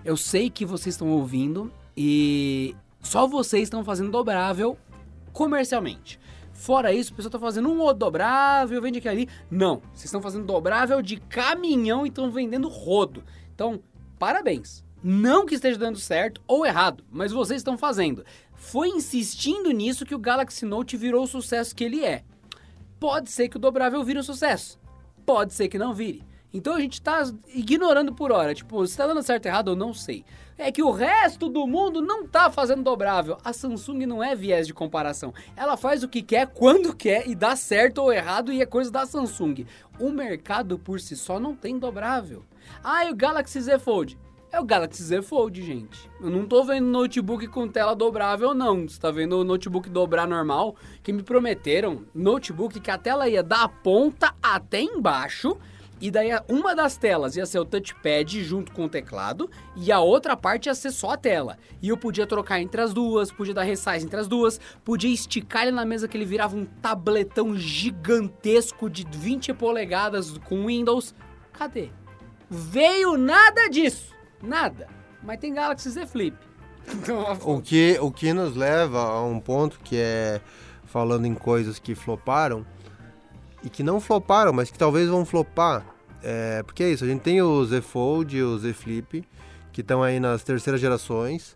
[0.05, 4.77] eu sei que vocês estão ouvindo e só vocês estão fazendo dobrável
[5.33, 6.19] comercialmente.
[6.53, 9.29] Fora isso, o pessoal está fazendo um dobrável, vende aqui ali.
[9.51, 13.25] Não, vocês estão fazendo dobrável de caminhão e estão vendendo rodo.
[13.55, 13.81] Então,
[14.19, 14.85] parabéns.
[15.03, 18.25] Não que esteja dando certo ou errado, mas vocês estão fazendo.
[18.55, 22.23] Foi insistindo nisso que o Galaxy Note virou o sucesso que ele é.
[23.01, 24.79] Pode ser que o dobrável vire um sucesso.
[25.27, 26.25] Pode ser que não vire.
[26.53, 27.23] Então a gente está
[27.55, 28.55] ignorando por hora.
[28.55, 30.25] Tipo, se está dando certo ou errado, eu não sei
[30.63, 33.37] é que o resto do mundo não tá fazendo dobrável.
[33.45, 35.35] A Samsung não é viés de comparação.
[35.57, 38.91] Ela faz o que quer, quando quer e dá certo ou errado e é coisa
[38.91, 39.67] da Samsung.
[39.99, 42.45] O mercado por si só não tem dobrável.
[42.83, 44.19] Ah, e o Galaxy Z Fold?
[44.53, 46.11] É o Galaxy Z Fold, gente.
[46.21, 48.87] Eu não tô vendo notebook com tela dobrável, não.
[48.87, 53.43] Você tá vendo o notebook dobrar normal, que me prometeram notebook que a tela ia
[53.43, 55.59] da ponta até embaixo
[56.03, 60.01] e daí uma das telas ia ser o touchpad junto com o teclado e a
[60.01, 61.57] outra parte ia ser só a tela.
[61.81, 65.63] E eu podia trocar entre as duas, podia dar resize entre as duas, podia esticar
[65.63, 71.15] ele na mesa que ele virava um tabletão gigantesco de 20 polegadas com Windows.
[71.53, 71.91] Cadê?
[72.51, 74.13] Veio nada disso.
[74.43, 74.89] Nada.
[75.23, 76.37] Mas tem Galaxy Z Flip.
[77.47, 80.41] O que, o que nos leva a um ponto que é
[80.85, 82.67] falando em coisas que floparam
[83.63, 85.92] e que não floparam, mas que talvez vão flopar.
[86.23, 89.25] É, porque é isso, a gente tem o Z Fold e o Z Flip,
[89.73, 91.55] que estão aí nas terceiras gerações.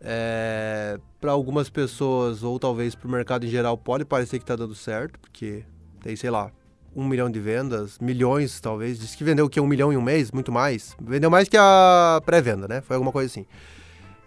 [0.00, 4.54] É, para algumas pessoas, ou talvez para o mercado em geral, pode parecer que está
[4.54, 5.64] dando certo, porque
[6.02, 6.52] tem, sei lá,
[6.94, 8.98] um milhão de vendas, milhões talvez.
[8.98, 9.60] Diz que vendeu o quê?
[9.60, 10.30] Um milhão em um mês?
[10.30, 10.94] Muito mais.
[11.00, 12.80] Vendeu mais que a pré-venda, né?
[12.82, 13.46] Foi alguma coisa assim.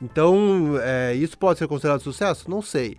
[0.02, 2.50] Então, é, isso pode ser considerado sucesso?
[2.50, 2.98] Não sei.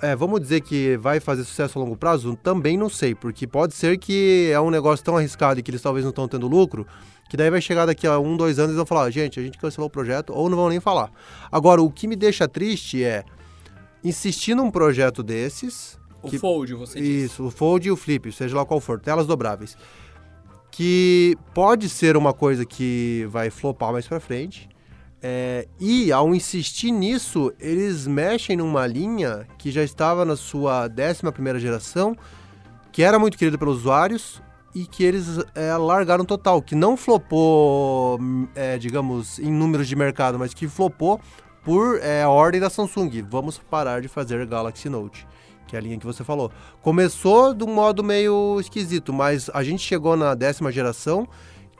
[0.00, 2.36] É, vamos dizer que vai fazer sucesso a longo prazo?
[2.42, 5.82] Também não sei, porque pode ser que é um negócio tão arriscado e que eles
[5.82, 6.86] talvez não estão tendo lucro,
[7.28, 9.58] que daí vai chegar daqui a um, dois anos e vão falar, gente, a gente
[9.58, 11.10] cancelou o projeto, ou não vão nem falar.
[11.50, 13.24] Agora, o que me deixa triste é
[14.04, 17.24] insistir num projeto desses, o que- Fold, você disse.
[17.24, 19.76] isso, o Fold e o Flip, seja lá qual for, telas dobráveis.
[20.70, 24.68] Que pode ser uma coisa que vai flopar mais pra frente.
[25.22, 31.30] É, e ao insistir nisso, eles mexem numa linha que já estava na sua 11
[31.32, 32.16] primeira geração,
[32.90, 34.42] que era muito querida pelos usuários
[34.74, 38.18] e que eles é, largaram total, que não flopou,
[38.54, 41.20] é, digamos, em números de mercado, mas que flopou
[41.62, 43.22] por é, ordem da Samsung.
[43.30, 45.26] Vamos parar de fazer Galaxy Note
[45.72, 46.52] que é a linha que você falou.
[46.82, 51.26] Começou de um modo meio esquisito, mas a gente chegou na décima geração,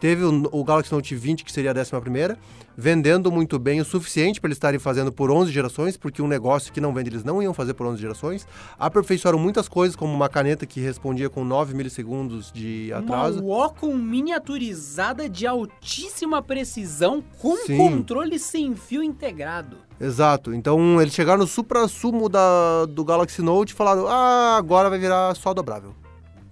[0.02, 2.36] teve o, o Galaxy Note 20, que seria a décima primeira,
[2.76, 6.72] vendendo muito bem o suficiente para eles estarem fazendo por 11 gerações, porque um negócio
[6.72, 8.44] que não vende eles não iam fazer por 11 gerações.
[8.76, 13.44] Aperfeiçoaram muitas coisas, como uma caneta que respondia com 9 milissegundos de atraso.
[13.44, 17.76] Uma Wacom miniaturizada de altíssima precisão com Sim.
[17.76, 19.76] controle sem fio integrado.
[20.00, 20.52] Exato.
[20.52, 25.32] Então eles chegaram no supra-sumo da, do Galaxy Note e falaram: ah, agora vai virar
[25.36, 25.94] só dobrável.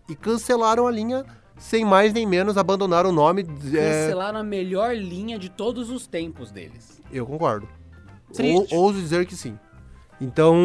[0.08, 1.24] E cancelaram a linha
[1.60, 3.42] sem mais nem menos, abandonaram o nome.
[3.42, 7.00] é, Cancelaram a melhor linha de todos os tempos deles.
[7.12, 7.68] eu concordo.
[8.38, 9.58] Ou, ouso dizer que sim.
[10.20, 10.56] Então,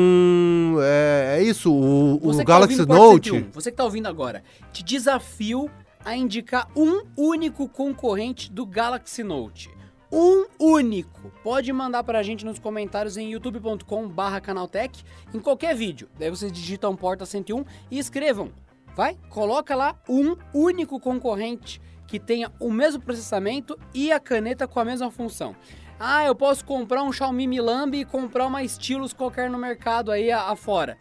[0.81, 1.71] é, é isso.
[1.71, 3.29] O, o que Galaxy tá Note.
[3.29, 5.69] 101, você que tá ouvindo agora, te desafio
[6.03, 9.69] a indicar um único concorrente do Galaxy Note.
[10.11, 11.31] Um único.
[11.43, 15.03] Pode mandar pra gente nos comentários em youtube.com barra canaltech,
[15.33, 16.07] em qualquer vídeo.
[16.17, 18.51] Daí vocês digitam Porta 101 e escrevam.
[18.95, 24.79] Vai, coloca lá um único concorrente que tenha o mesmo processamento e a caneta com
[24.79, 25.55] a mesma função.
[25.99, 30.11] Ah, eu posso comprar um Xiaomi Mi Lambi e comprar uma Stylus qualquer no mercado
[30.11, 30.97] aí afora.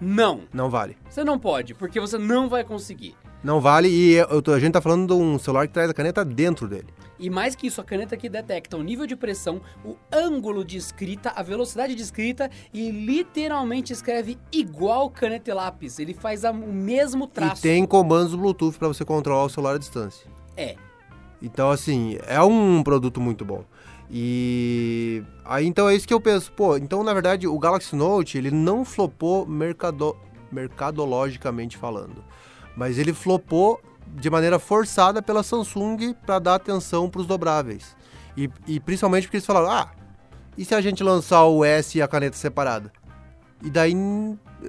[0.00, 0.96] Não, Não vale.
[1.08, 3.16] você não pode, porque você não vai conseguir.
[3.46, 3.88] Não vale.
[3.88, 6.66] E eu tô- a gente tá falando de um celular que traz a caneta dentro
[6.66, 6.88] dele.
[7.16, 10.76] E mais que isso, a caneta aqui detecta o nível de pressão, o ângulo de
[10.76, 16.00] escrita, a velocidade de escrita e literalmente escreve igual caneta e lápis.
[16.00, 17.60] Ele faz a- o mesmo traço.
[17.60, 20.26] E tem comandos Bluetooth para você controlar o celular à distância.
[20.56, 20.74] É.
[21.40, 23.64] Então, assim, é um produto muito bom.
[24.10, 26.50] E aí, então é isso que eu penso.
[26.50, 30.16] Pô, então, na verdade, o Galaxy Note, ele não flopou mercado...
[30.50, 32.24] mercadologicamente falando.
[32.76, 37.96] Mas ele flopou de maneira forçada pela Samsung para dar atenção para os dobráveis.
[38.36, 39.90] E, e principalmente porque eles falaram, ah,
[40.56, 42.92] e se a gente lançar o S e a caneta separada?
[43.62, 43.94] E daí,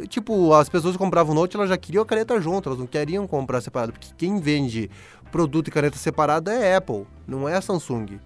[0.08, 2.88] tipo, as pessoas que compravam o Note, elas já queriam a caneta junto, elas não
[2.88, 3.92] queriam comprar separado.
[3.92, 4.90] Porque quem vende
[5.32, 8.20] produto e caneta separada é Apple, não é a Samsung.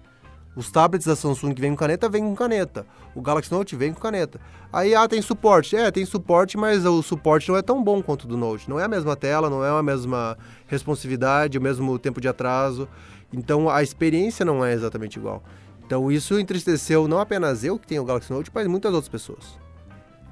[0.54, 2.86] Os tablets da Samsung que vêm com caneta, vêm com caneta.
[3.14, 4.38] O Galaxy Note vem com caneta.
[4.70, 5.74] Aí, ah, tem suporte.
[5.74, 8.68] É, tem suporte, mas o suporte não é tão bom quanto o do Note.
[8.68, 10.36] Não é a mesma tela, não é a mesma
[10.66, 12.86] responsividade, o mesmo tempo de atraso.
[13.32, 15.42] Então, a experiência não é exatamente igual.
[15.86, 19.58] Então, isso entristeceu não apenas eu, que tenho o Galaxy Note, mas muitas outras pessoas.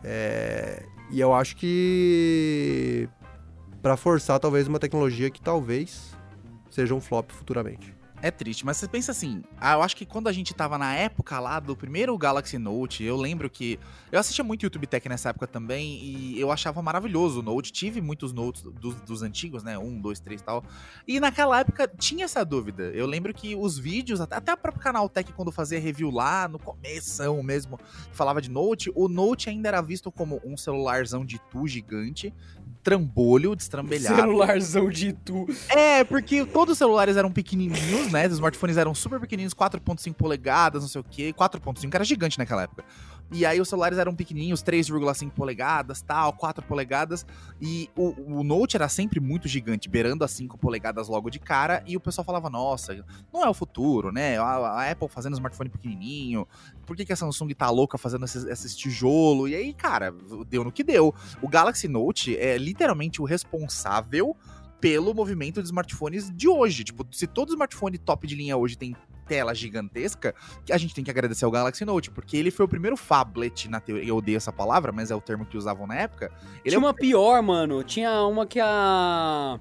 [0.05, 3.09] É, E eu acho que...
[3.83, 6.15] para forçar, talvez, uma tecnologia que talvez
[6.71, 7.95] seja um flop futuramente.
[8.23, 10.95] É triste, mas você pensa assim, ah, eu acho que quando a gente tava na
[10.95, 13.81] época lá do primeiro Galaxy Note, eu lembro que
[14.13, 17.99] eu assistia muito YouTube Tech nessa época também e eu achava maravilhoso o Note, tive
[18.03, 20.63] muitos Notes dos, dos antigos, né, um, dois, três e tal,
[21.09, 24.83] e naquela época tinha essa dúvida, eu lembro que os vídeos, até, até o próprio
[24.83, 27.81] canal Tech quando fazia review lá, no começo mesmo,
[28.13, 32.35] falava de Note, o Note ainda era visto como um celularzão de tu gigante,
[32.83, 34.17] trambolho, destrambelhado.
[34.17, 35.47] Celularzão de tu.
[35.69, 38.27] É, porque todos os celulares eram pequenininhos, né?
[38.27, 41.33] Os smartphones eram super pequenininhos, 4.5 polegadas, não sei o quê.
[41.33, 42.85] 4.5 era gigante naquela época.
[43.33, 47.25] E aí os celulares eram pequenininhos, 3,5 polegadas, tal, 4 polegadas.
[47.61, 51.83] E o, o Note era sempre muito gigante, beirando as 5 polegadas logo de cara.
[51.87, 54.39] E o pessoal falava, nossa, não é o futuro, né?
[54.39, 56.47] A, a Apple fazendo smartphone pequenininho.
[56.85, 59.47] Por que, que a Samsung tá louca fazendo esses, esses tijolo?
[59.47, 60.13] E aí, cara,
[60.49, 61.15] deu no que deu.
[61.41, 64.37] O Galaxy Note é literalmente o responsável
[64.81, 66.85] pelo movimento de smartphones de hoje.
[66.85, 70.35] Tipo, se todo smartphone top de linha hoje tem tela gigantesca,
[70.69, 73.79] a gente tem que agradecer ao Galaxy Note, porque ele foi o primeiro phablet na
[73.79, 74.09] teoria.
[74.09, 76.33] Eu odeio essa palavra, mas é o termo que usavam na época.
[76.65, 77.85] Ele Tinha é uma pior, mano.
[77.85, 79.61] Tinha uma que a.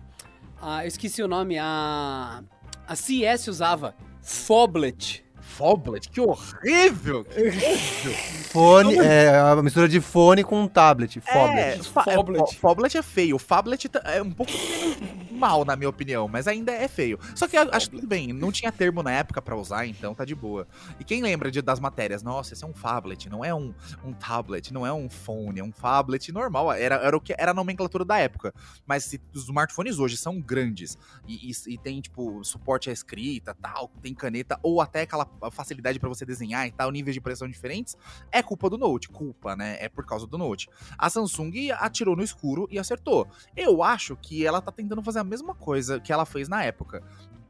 [0.60, 1.60] a eu esqueci o nome.
[1.60, 2.44] A.
[2.88, 3.94] A CS usava.
[4.24, 5.24] Foblet.
[5.60, 7.26] Phablet, que horrível!
[7.26, 8.14] Que horrível!
[8.52, 11.18] Fone, é a mistura de fone com tablet.
[11.18, 11.60] É, Foblet.
[11.60, 12.56] é, Phablet.
[12.56, 13.36] fo- Phablet é feio.
[13.36, 17.18] O Phablet tá- é um pouco menos mal, na minha opinião, mas ainda é feio.
[17.36, 20.26] Só que acho que tudo bem, não tinha termo na época pra usar, então tá
[20.26, 20.68] de boa.
[21.00, 22.22] E quem lembra de, das matérias?
[22.22, 23.74] Nossa, esse é um phablet, não é um,
[24.04, 26.72] um tablet, não é um phone, é um phablet normal.
[26.74, 28.54] Era, era o que era a nomenclatura da época.
[28.86, 33.56] Mas se os smartphones hoje são grandes e, e- e tem, tipo, suporte à escrita,
[33.62, 37.48] tal, tem caneta, ou até aquela facilidade pra você desenhar e tal, níveis de pressão
[37.48, 37.96] diferentes,
[38.32, 39.10] é culpa do Note.
[39.10, 39.78] Culpa, né?
[39.80, 40.68] É por causa do Note.
[40.98, 43.28] A Samsung atirou no escuro e acertou.
[43.56, 47.04] Eu acho que ela tá tentando fazer a mesma coisa que ela fez na época.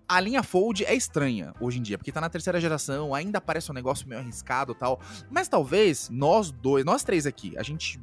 [0.08, 3.70] A linha Fold é estranha hoje em dia, porque tá na terceira geração, ainda parece
[3.70, 5.00] um negócio meio arriscado tal.
[5.30, 8.00] Mas talvez nós dois, nós três aqui, a gente.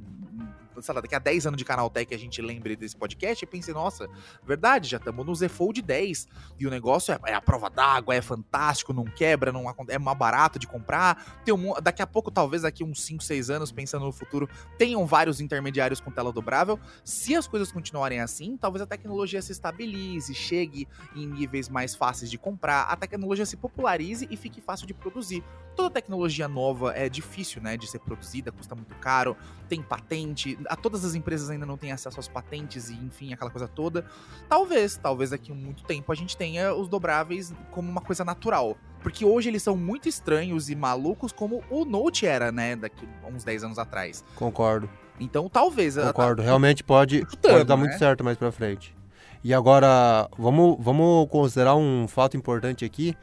[0.82, 3.46] Sei lá, daqui a 10 anos de canal Tech a gente lembre desse podcast e
[3.46, 4.08] pense, nossa,
[4.44, 6.28] verdade, já estamos no Z Fold 10.
[6.58, 10.18] E o negócio é, é a prova d'água, é fantástico, não quebra, não é mais
[10.18, 11.40] barato de comprar.
[11.44, 14.48] Tem um, daqui a pouco, talvez daqui uns 5, 6 anos, pensando no futuro,
[14.78, 16.78] tenham vários intermediários com tela dobrável.
[17.04, 22.30] Se as coisas continuarem assim, talvez a tecnologia se estabilize, chegue em níveis mais fáceis
[22.30, 25.42] de comprar, a tecnologia se popularize e fique fácil de produzir.
[25.76, 29.36] Toda tecnologia nova é difícil, né, de ser produzida, custa muito caro,
[29.68, 33.50] tem patente, a todas as empresas ainda não têm acesso às patentes e enfim, aquela
[33.50, 34.06] coisa toda.
[34.48, 38.76] Talvez, talvez daqui a muito tempo a gente tenha os dobráveis como uma coisa natural.
[39.02, 43.44] Porque hoje eles são muito estranhos e malucos como o Note era, né, daqui uns
[43.44, 44.24] 10 anos atrás.
[44.34, 44.88] Concordo,
[45.20, 45.96] Então talvez.
[45.96, 46.40] concordo.
[46.42, 47.82] Realmente pode, Chutando, pode dar né?
[47.82, 48.96] muito certo mais pra frente.
[49.44, 53.14] E agora, vamos, vamos considerar um fato importante aqui.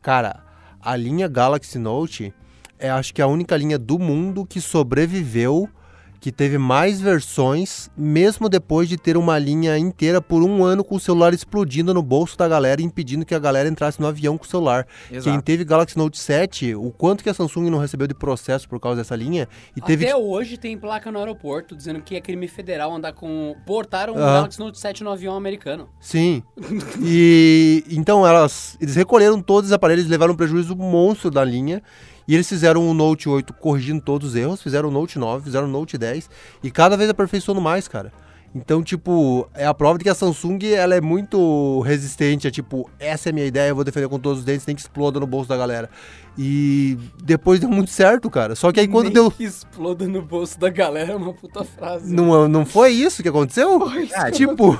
[0.00, 0.45] Cara,
[0.86, 2.32] a linha Galaxy Note
[2.78, 5.68] é acho que a única linha do mundo que sobreviveu,
[6.20, 10.96] que teve mais versões, mesmo depois de ter uma linha inteira por um ano com
[10.96, 14.44] o celular explodindo no bolso da galera, impedindo que a galera entrasse no avião com
[14.44, 14.86] o celular.
[15.08, 15.42] Quem Exato.
[15.42, 19.00] teve Galaxy Note 7, o quanto que a Samsung não recebeu de processo por causa
[19.00, 22.94] dessa linha, e teve Até hoje tem placa no aeroporto dizendo que é crime federal
[22.94, 23.54] andar com.
[23.64, 24.16] Portaram um.
[24.16, 25.88] Galaxy Note 7 no avião americano.
[26.00, 26.42] Sim.
[27.00, 31.82] E então elas, eles recolheram todos os aparelhos, levaram um prejuízo monstro da linha.
[32.28, 35.66] E eles fizeram o Note 8 corrigindo todos os erros, fizeram o Note 9, fizeram
[35.66, 36.28] o Note 10
[36.62, 38.12] e cada vez aperfeiçoando mais, cara.
[38.54, 42.48] Então, tipo, é a prova de que a Samsung ela é muito resistente.
[42.48, 44.74] É tipo, essa é a minha ideia, eu vou defender com todos os dentes, tem
[44.74, 45.90] que exploda no bolso da galera.
[46.38, 48.54] E depois deu muito certo, cara.
[48.54, 49.30] Só que aí quando Nem deu.
[49.30, 52.10] que exploda no bolso da galera é uma puta frase.
[52.14, 53.78] Não, não foi isso que aconteceu?
[54.14, 54.78] Ah, tipo.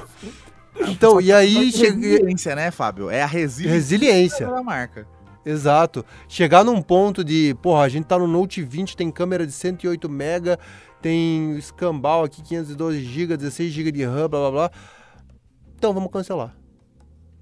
[0.88, 2.12] Então, e aí cheguei.
[2.12, 3.10] Resiliência, né, Fábio?
[3.10, 4.46] É a resiliência Resiliência.
[4.46, 5.06] da marca.
[5.46, 6.04] Exato.
[6.28, 10.08] Chegar num ponto de, porra, a gente tá no Note 20, tem câmera de 108
[10.08, 10.58] mega,
[11.00, 14.70] tem escambau aqui 512 GB, 16 GB de RAM, blá blá blá.
[15.78, 16.52] Então vamos cancelar.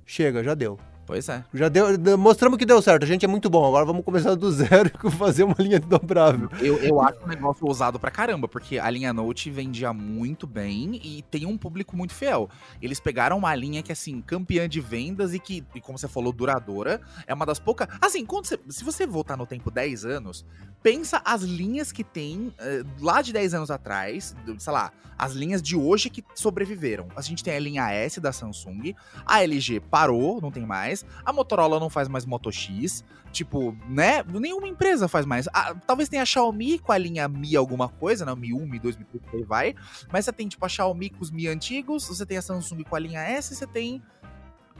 [0.04, 0.78] Chega, já deu.
[1.06, 1.44] Pois é.
[1.52, 3.02] Já deu, de- mostramos que deu certo.
[3.02, 3.66] A gente é muito bom.
[3.66, 6.48] Agora vamos começar do zero e fazer uma linha de dobrável.
[6.60, 10.98] Eu, eu acho um negócio ousado pra caramba, porque a linha Note vendia muito bem
[11.04, 12.48] e tem um público muito fiel.
[12.80, 16.32] Eles pegaram uma linha que, assim, campeã de vendas e que, e como você falou,
[16.32, 17.00] duradoura.
[17.26, 17.86] É uma das poucas.
[18.00, 20.44] Assim, quando você- se você voltar no tempo 10 anos,
[20.84, 25.62] pensa as linhas que tem eh, lá de 10 anos atrás, sei lá, as linhas
[25.62, 27.08] de hoje que sobreviveram.
[27.16, 31.06] A gente tem a linha S da Samsung, a LG parou, não tem mais.
[31.24, 33.02] A Motorola não faz mais Moto X.
[33.32, 34.22] Tipo, né?
[34.28, 35.48] Nenhuma empresa faz mais.
[35.54, 38.34] Ah, talvez tenha a Xiaomi com a linha Mi alguma coisa, né?
[38.34, 39.74] Mi 1, Mi 2, Mi 3, por aí vai.
[40.12, 42.94] Mas você tem, tipo, a Xiaomi com os Mi antigos, você tem a Samsung com
[42.94, 44.02] a linha S, você tem.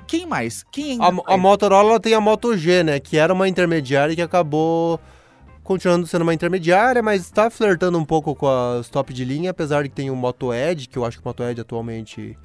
[0.07, 0.63] Quem mais?
[0.71, 3.01] Quem ainda A, a Motorola tem a Moto G, né?
[3.01, 5.01] Que era uma intermediária que acabou
[5.65, 9.83] continuando sendo uma intermediária, mas tá flertando um pouco com as top de linha, apesar
[9.83, 12.39] de que tem o Moto Edge, que eu acho que o Moto Edge atualmente.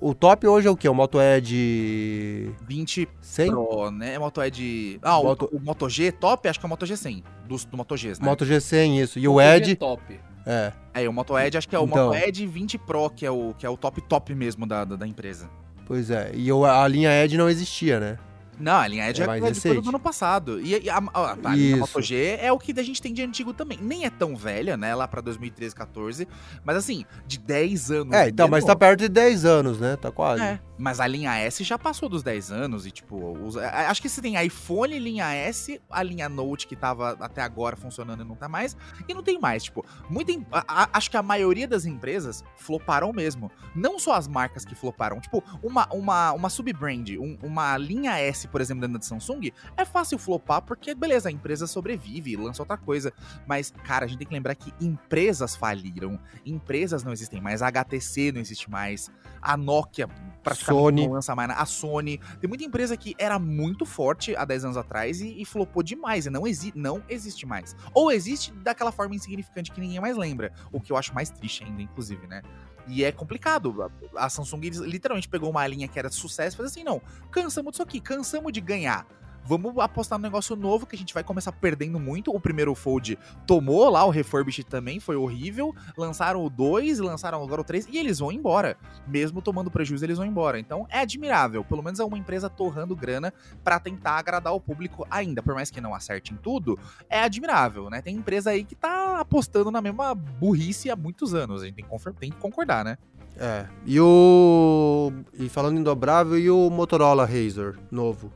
[0.00, 0.88] O, o top hoje é o quê?
[0.88, 3.50] O Moto Edge 20 100?
[3.50, 4.18] Pro, né?
[4.18, 4.98] Moto Edge.
[5.02, 7.22] Ah, o- Moto- o, Moto G top, acho que é o Moto G100.
[7.46, 8.14] Do, do Moto G, né?
[8.20, 9.18] Moto G100, isso.
[9.18, 9.74] E o é Edge.
[9.76, 10.18] top.
[10.46, 10.72] É.
[10.94, 12.06] É, o Moto Edge, acho que é o Então.
[12.08, 14.96] Moto Edge 20 Pro, que é o, que é o top top mesmo da, da,
[14.96, 15.48] da empresa.
[15.86, 16.30] Pois é.
[16.34, 18.18] E o- a linha Edge não existia, né?
[18.58, 19.80] Não, a linha Edge É é, mais recente.
[19.80, 20.60] do ano passado.
[20.60, 21.76] E, a, a, a linha.
[21.78, 23.78] Moto G é o que a gente tem de antigo também.
[23.80, 24.94] Nem é tão velha, né?
[24.94, 26.28] Lá pra 2013, 14.
[26.64, 28.14] Mas assim, de 10 anos.
[28.14, 29.96] É, então, mas tá perto de 10 anos, né?
[29.96, 30.42] Tá quase.
[30.42, 34.08] É, Mas a linha S já passou dos 10 anos e, tipo, os- acho que
[34.08, 38.34] se tem iPhone linha S, a linha Note que tava até agora funcionando e não
[38.34, 38.76] tá mais,
[39.08, 43.50] e não tem mais, tipo, muita, a- acho que a maioria das empresas floparam mesmo.
[43.74, 48.43] Não só as marcas que floparam, tipo, uma, uma, uma sub-brand, um- uma linha S,
[48.48, 52.76] por exemplo, dentro da Samsung, é fácil flopar porque, beleza, a empresa sobrevive, lança outra
[52.76, 53.12] coisa.
[53.46, 57.68] Mas, cara, a gente tem que lembrar que empresas faliram, empresas não existem mais, a
[57.68, 60.08] HTC não existe mais, a Nokia
[60.42, 61.06] praticamente Sony.
[61.06, 62.20] não lança mais, a Sony.
[62.40, 66.26] Tem muita empresa que era muito forte há 10 anos atrás e, e flopou demais,
[66.26, 67.74] e não, exi não existe mais.
[67.92, 71.64] Ou existe daquela forma insignificante que ninguém mais lembra, o que eu acho mais triste
[71.64, 72.42] ainda, inclusive, né?
[72.86, 73.90] E é complicado.
[74.16, 77.82] A Samsung literalmente pegou uma linha que era sucesso e fez assim: não, cansamos disso
[77.82, 79.06] aqui, cansamos de ganhar.
[79.46, 82.34] Vamos apostar no negócio novo que a gente vai começar perdendo muito.
[82.34, 85.74] O primeiro Fold tomou lá, o Refurbished também foi horrível.
[85.96, 88.76] Lançaram o 2, lançaram agora o 3 e eles vão embora.
[89.06, 90.58] Mesmo tomando prejuízo, eles vão embora.
[90.58, 91.62] Então é admirável.
[91.64, 93.32] Pelo menos é uma empresa torrando grana
[93.62, 95.42] pra tentar agradar o público ainda.
[95.42, 96.78] Por mais que não acerte em tudo,
[97.10, 98.00] é admirável, né?
[98.00, 101.62] Tem empresa aí que tá apostando na mesma burrice há muitos anos.
[101.62, 101.84] A gente
[102.18, 102.96] tem que concordar, né?
[103.36, 103.66] É.
[103.84, 105.12] E o.
[105.34, 108.32] E falando em dobrável, e o Motorola Razr novo?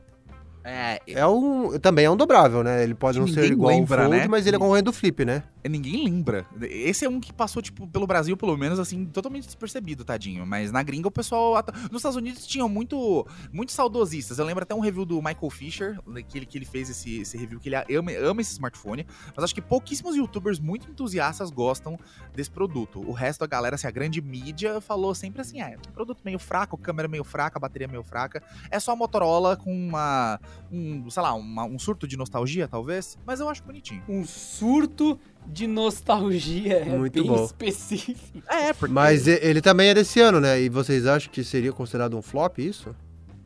[0.69, 1.79] É, É um.
[1.79, 2.83] Também é um dobrável, né?
[2.83, 4.27] Ele pode não ser igual lembra, ao Fold, né?
[4.27, 5.43] mas ele é concorrente do Flip, né?
[5.67, 6.45] Ninguém lembra.
[6.61, 10.45] Esse é um que passou, tipo, pelo Brasil, pelo menos, assim, totalmente despercebido, tadinho.
[10.45, 11.55] Mas na gringa o pessoal.
[11.91, 14.37] Nos Estados Unidos tinham muito, muito saudosistas.
[14.37, 17.37] Eu lembro até um review do Michael Fisher, que ele, que ele fez esse, esse
[17.37, 19.05] review, que ele ama, ama esse smartphone.
[19.35, 21.97] Mas acho que pouquíssimos youtubers muito entusiastas gostam
[22.33, 23.01] desse produto.
[23.07, 26.77] O resto da galera, assim, a grande mídia falou sempre assim: é, produto meio fraco,
[26.77, 28.41] câmera meio fraca, bateria meio fraca.
[28.69, 30.39] É só a Motorola com uma.
[30.71, 33.17] Um, sei lá, uma- um surto de nostalgia, talvez.
[33.25, 34.03] Mas eu acho bonitinho.
[34.07, 36.77] Um surto de nostalgia.
[36.79, 37.43] É Muito bem bom.
[37.45, 38.41] específico.
[38.47, 38.93] É, porque.
[38.93, 40.61] Mas ele também é desse ano, né?
[40.61, 42.95] E vocês acham que seria considerado um flop isso?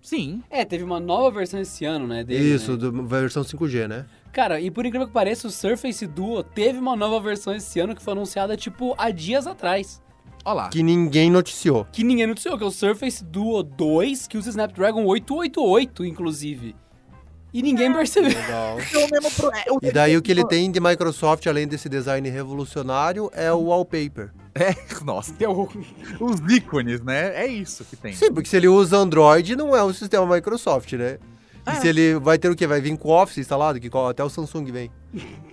[0.02, 0.44] Sim.
[0.50, 2.24] É, teve uma nova versão esse ano, né?
[2.26, 2.78] Dele, isso, né?
[2.78, 4.06] do, versão 5G, né?
[4.34, 7.96] Cara, e por incrível que pareça, o Surface Duo teve uma nova versão esse ano
[7.96, 10.02] que foi anunciada, tipo, há dias atrás.
[10.44, 10.70] Olha lá.
[10.70, 11.88] Que ninguém noticiou.
[11.90, 16.76] Que ninguém noticiou, que é o Surface Duo 2, que usa Snapdragon 888, inclusive.
[17.54, 18.30] E ninguém percebeu.
[18.32, 18.78] Legal.
[18.92, 22.28] É o é, o- E daí o que ele tem de Microsoft, além desse design
[22.30, 24.32] revolucionário, é o wallpaper.
[25.06, 25.70] Nossa, Deu-
[26.20, 27.34] os ícones, né?
[27.36, 28.14] É isso que tem.
[28.14, 31.18] Sim, porque se ele usa Android, não é um sistema Microsoft, né?
[31.66, 31.76] E É.
[31.76, 32.68] se ele vai ter o quê?
[32.68, 34.92] Vai vir com Office instalado, que até o Samsung vem.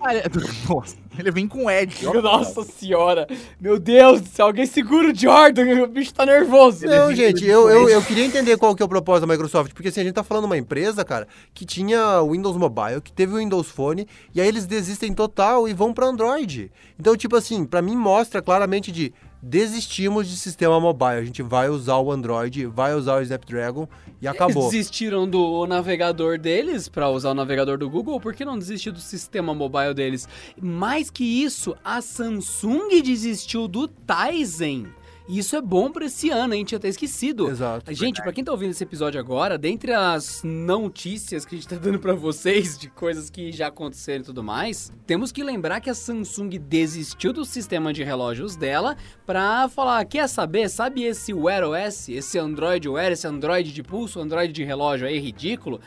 [0.01, 0.23] Ah, ele-
[0.67, 2.05] Nossa, ele vem com Edge.
[2.05, 2.13] ó.
[2.21, 3.25] Nossa senhora.
[3.59, 6.85] Meu Deus do céu, alguém segura o Jordan, o bicho tá nervoso.
[6.85, 7.93] Não, gente, eu, eu, Edge.
[7.93, 10.23] eu queria entender qual que é o propósito da Microsoft, porque assim, a gente tá
[10.23, 14.05] falando de uma empresa, cara, que tinha o Windows Mobile, que teve o Windows Phone,
[14.35, 16.69] e aí eles desistem total e vão pra Android.
[16.99, 21.69] Então, tipo assim, pra mim mostra claramente de desistimos de sistema mobile, a gente vai
[21.69, 23.87] usar o Android, vai usar o Snapdragon
[24.21, 24.69] e acabou.
[24.69, 28.99] desistiram do navegador deles pra usar o navegador do Google, por que não desistir do
[28.99, 30.27] sistema mobile deles?
[30.61, 34.87] Mais que isso, a Samsung desistiu do Tizen.
[35.31, 36.65] E isso é bom pra esse ano, hein?
[36.65, 37.49] Tinha até esquecido.
[37.49, 37.93] Exato.
[37.93, 41.77] Gente, pra quem tá ouvindo esse episódio agora, dentre as notícias que a gente tá
[41.77, 45.89] dando pra vocês de coisas que já aconteceram e tudo mais, temos que lembrar que
[45.89, 51.63] a Samsung desistiu do sistema de relógios dela pra falar, quer saber, sabe esse Wear
[51.63, 55.79] OS, esse Android Wear, esse Android de pulso, Android de relógio aí ridículo?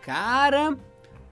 [0.00, 0.78] Cara,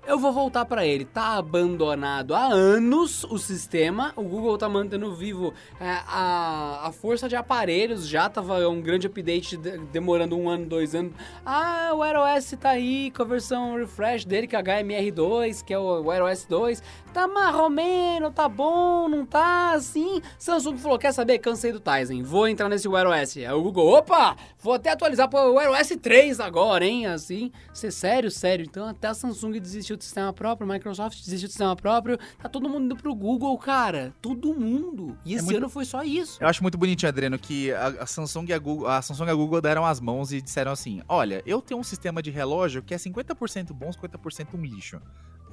[0.07, 1.05] eu vou voltar pra ele.
[1.05, 4.12] Tá abandonado há anos o sistema.
[4.16, 8.07] O Google tá mantendo vivo é, a, a força de aparelhos.
[8.09, 11.12] Já tava um grande update de- demorando um ano, dois anos.
[11.44, 15.72] Ah, o Wear OS tá aí com a versão refresh dele, que é HMR2, que
[15.74, 16.82] é o OS 2.
[17.12, 20.20] Tá marromeno, tá bom, não tá assim.
[20.38, 21.38] Samsung falou: quer saber?
[21.38, 22.22] Cansei do Tizen.
[22.22, 23.36] Vou entrar nesse Wear OS.
[23.36, 27.07] Aí o Google, opa, vou até atualizar pro Wear OS 3 agora, hein?
[27.07, 28.64] Assim, ser sério, sério.
[28.68, 29.59] Então até a Samsung
[29.91, 32.18] desistiu do sistema próprio, Microsoft desistiu do sistema próprio.
[32.38, 34.14] Tá todo mundo indo pro Google, cara.
[34.20, 35.16] Todo mundo.
[35.24, 36.43] E esse muito- ano foi só isso.
[36.43, 39.30] Eu acho muito bonitinho, Adriano, que a, a Samsung e a Google, a Samsung e
[39.30, 42.82] a Google deram as mãos e disseram assim: "Olha, eu tenho um sistema de relógio
[42.82, 45.01] que é 50% bom, 50% um lixo".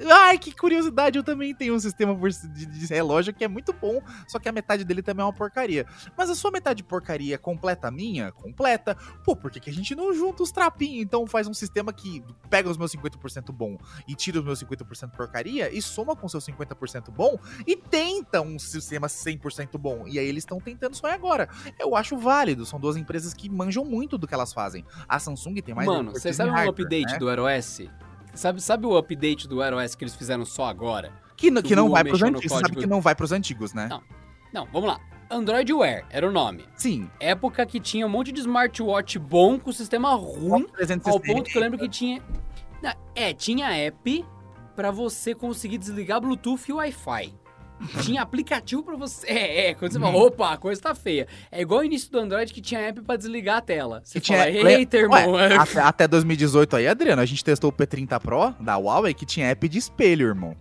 [0.06, 4.02] Ai, que curiosidade, eu também tenho um sistema de, de relógio que é muito bom,
[4.28, 5.86] só que a metade dele também é uma porcaria.
[6.18, 8.32] Mas a sua metade porcaria completa a minha?
[8.32, 8.96] Completa.
[9.24, 11.04] Pô, por que, que a gente não junta os trapinhos?
[11.04, 13.78] Então faz um sistema que pega os meus 50% bom
[14.08, 18.60] e tira os meus 50% porcaria e soma com seu 50% bom e tenta um
[18.60, 20.08] sistema 100% bom.
[20.08, 21.50] E aí eles estão tentando aí agora.
[21.80, 22.66] Eu acho válido.
[22.66, 24.86] São duas empresas que manjam muito do que elas fazem.
[25.08, 27.20] A Samsung tem mais Mano, você sabe em um update né?
[27.20, 27.82] do Wear OS?
[28.38, 31.12] Sabe, sabe o update do Wear OS que eles fizeram só agora?
[31.36, 32.52] que, n- que não vai pros antigos.
[32.52, 33.88] Você sabe que não vai pros antigos, né?
[33.90, 34.02] Não.
[34.54, 35.00] Não, vamos lá.
[35.30, 36.66] Android Wear era o nome.
[36.76, 37.10] Sim.
[37.20, 41.20] Época que tinha um monte de smartwatch bom com sistema ruim, ao 360.
[41.34, 42.22] ponto que eu lembro que tinha.
[43.14, 44.26] É, tinha app
[44.76, 47.34] pra você conseguir desligar Bluetooth e Wi-Fi.
[48.02, 49.28] Tinha aplicativo pra você.
[49.28, 51.28] É, é, quando você fala, opa, a coisa tá feia.
[51.52, 54.02] É igual o início do Android que tinha app pra desligar a tela.
[54.04, 55.32] Você Que fala, tinha- eita, irmão.
[55.34, 59.26] Ué, até, até 2018 aí, Adriano, a gente testou o P30 Pro da Huawei que
[59.26, 60.56] tinha app de espelho, irmão.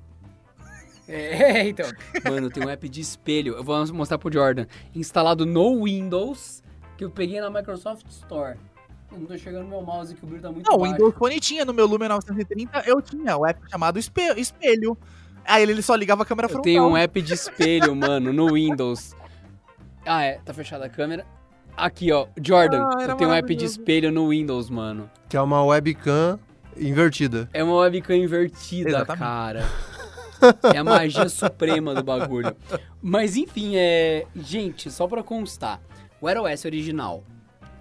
[1.09, 1.87] É, então.
[2.25, 3.55] Mano, tem um app de espelho.
[3.55, 4.67] Eu vou mostrar pro Jordan.
[4.95, 6.63] Instalado no Windows,
[6.97, 8.57] que eu peguei na Microsoft Store.
[9.13, 10.83] Eu não tô chegando no meu mouse que o brilho tá muito Não, o.
[10.83, 14.99] Windows Phone tinha no meu Lumia 930, eu tinha o app chamado espe- espelho.
[15.47, 16.65] Aí ele só ligava a câmera Eu frontal.
[16.65, 19.15] tenho um app de espelho, mano, no Windows.
[20.05, 20.39] Ah, é.
[20.45, 21.25] Tá fechada a câmera.
[21.77, 22.27] Aqui, ó.
[22.43, 25.11] Jordan, Ah, eu tenho um app de espelho no Windows, mano.
[25.29, 26.39] Que é uma webcam
[26.77, 27.49] invertida.
[27.53, 29.19] É uma webcam invertida, Exatamente.
[29.23, 29.65] cara.
[30.75, 32.55] É a magia suprema do bagulho.
[33.03, 34.27] Mas enfim, é.
[34.35, 35.81] Gente, só pra constar:
[36.21, 37.25] o Wear OS original,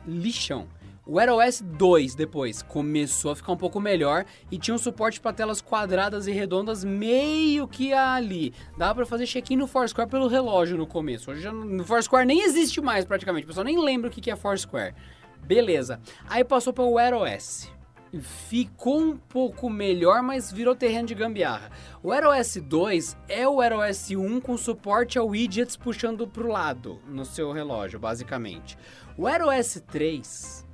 [0.07, 0.67] lixão.
[1.07, 5.21] O Wear OS 2 depois começou a ficar um pouco melhor e tinha um suporte
[5.21, 8.51] pra telas quadradas e redondas meio que ali.
[8.75, 11.29] Dava pra fazer check-in no Foursquare pelo relógio no começo.
[11.29, 13.43] Hoje já no Foursquare nem existe mais praticamente.
[13.43, 14.95] O pessoal nem lembra o que é Foursquare.
[15.43, 16.01] Beleza.
[16.27, 17.71] Aí passou para o Wear OS.
[18.19, 21.69] Ficou um pouco melhor, mas virou terreno de gambiarra.
[22.01, 26.47] O Wear OS 2 é o Wear OS 1 com suporte a widgets puxando pro
[26.47, 28.75] lado no seu relógio, basicamente.
[29.15, 30.64] O Wear OS 3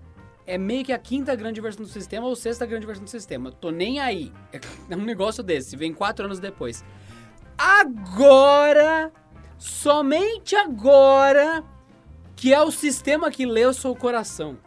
[0.46, 3.52] é meio que a quinta grande versão do sistema ou sexta grande versão do sistema.
[3.52, 4.32] Tô nem aí.
[4.90, 6.84] É um negócio desse, vem quatro anos depois.
[7.58, 9.12] Agora,
[9.58, 11.64] somente agora,
[12.36, 14.58] que é o sistema que lê o seu coração.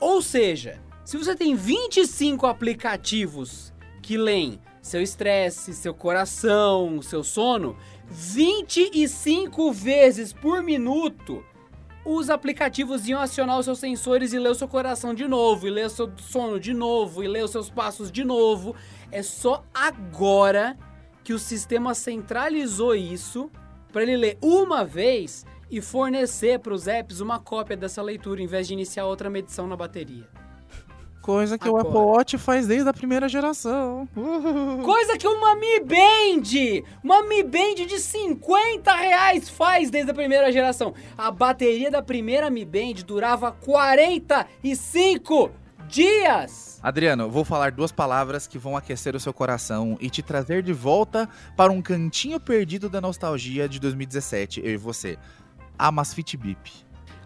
[0.00, 7.76] Ou seja, se você tem 25 aplicativos que leem seu estresse, seu coração, seu sono,
[8.06, 11.44] 25 vezes por minuto,
[12.04, 15.70] os aplicativos iam acionar os seus sensores e ler o seu coração de novo, e
[15.70, 18.76] ler o seu sono de novo, e ler os seus passos de novo.
[19.10, 20.76] É só agora
[21.22, 23.50] que o sistema centralizou isso
[23.92, 28.46] para ele ler uma vez e fornecer para os apps uma cópia dessa leitura em
[28.46, 30.43] vez de iniciar outra medição na bateria.
[31.24, 31.88] Coisa que o Agora.
[31.88, 34.06] Apple Watch faz desde a primeira geração.
[34.84, 40.52] Coisa que uma Mi Band, uma Mi Band de 50 reais faz desde a primeira
[40.52, 40.92] geração.
[41.16, 45.50] A bateria da primeira Mi Band durava 45
[45.88, 46.78] dias.
[46.82, 50.74] Adriano, vou falar duas palavras que vão aquecer o seu coração e te trazer de
[50.74, 55.16] volta para um cantinho perdido da nostalgia de 2017, eu e você.
[55.78, 56.83] Amazfit Bip.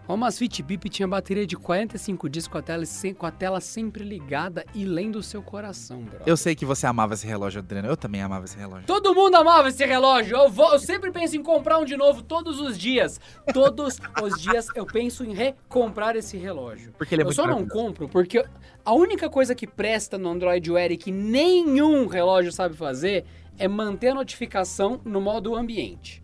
[0.09, 3.61] O Amazfit Bip tinha bateria de 45 dias com a tela, sem- com a tela
[3.61, 6.21] sempre ligada e lendo o seu coração, bro.
[6.25, 7.87] Eu sei que você amava esse relógio, Adriano.
[7.87, 8.87] Eu também amava esse relógio.
[8.87, 10.35] Todo mundo amava esse relógio.
[10.35, 13.21] Eu, vou, eu sempre penso em comprar um de novo todos os dias.
[13.53, 16.91] Todos os dias eu penso em recomprar esse relógio.
[16.97, 18.43] Porque ele é eu muito só não compro porque
[18.83, 23.25] a única coisa que presta no Android Wear e que nenhum relógio sabe fazer
[23.59, 26.23] é manter a notificação no modo ambiente.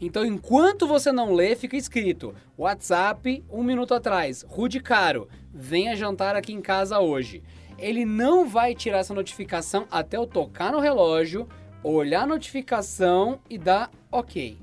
[0.00, 6.36] Então, enquanto você não lê, fica escrito: WhatsApp, um minuto atrás, Rude Caro, venha jantar
[6.36, 7.42] aqui em casa hoje.
[7.78, 11.48] Ele não vai tirar essa notificação até eu tocar no relógio,
[11.82, 14.58] olhar a notificação e dar OK.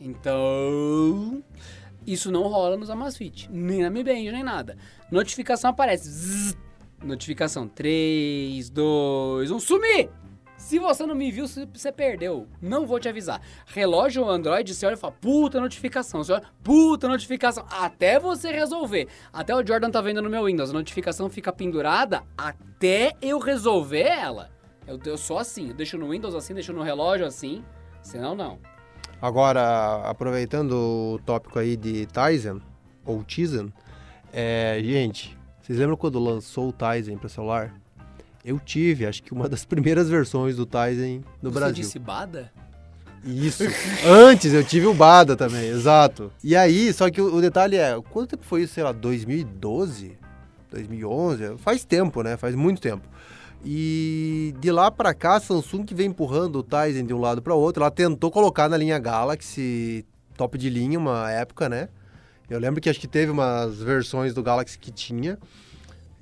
[0.00, 1.42] Então,
[2.06, 4.76] isso não rola nos Amazfit, nem na Mi Band, nem nada.
[5.10, 6.08] Notificação aparece.
[6.08, 6.56] zzz,
[7.02, 10.10] notificação 3, 2, 1, sumir!
[10.70, 12.46] Se você não me viu, você- perdeu.
[12.62, 13.42] Não vou te avisar.
[13.66, 16.22] Relógio Android, você olha e fala, puta notificação.
[16.22, 17.66] Você olha, puta notificação.
[17.68, 19.08] Até você resolver.
[19.32, 20.70] Até o Jordan tá vendo no meu Windows.
[20.70, 24.48] A notificação fica pendurada até eu resolver ela.
[24.86, 25.70] Eu, eu sou assim.
[25.70, 27.64] Eu deixo no Windows assim, deixo no relógio assim.
[28.00, 28.60] Senão, não.
[29.20, 30.70] Agora, aproveitando
[31.14, 32.62] o tópico aí de Tizen,
[33.04, 33.72] ou Tizen,
[34.32, 37.74] é, gente, vocês lembram quando lançou o Tizen para celular?
[38.44, 41.74] Eu tive, acho que uma das primeiras versões do Tizen no você Brasil.
[41.84, 42.52] disse Bada?
[43.24, 43.64] Isso.
[44.06, 46.32] Antes eu tive o Bada também, exato.
[46.42, 50.18] E aí, só que o, o detalhe é, quanto tempo foi isso, sei lá, 2012?
[50.70, 51.58] 2011?
[51.58, 52.36] Faz tempo, né?
[52.36, 53.06] Faz muito tempo.
[53.62, 57.42] E de lá pra cá, a Samsung que vem empurrando o Tizen de um lado
[57.42, 57.82] para outro.
[57.82, 61.88] Ela tentou colocar na linha Galaxy top de linha uma época, né?
[62.48, 65.38] Eu lembro que acho que teve umas versões do Galaxy que tinha.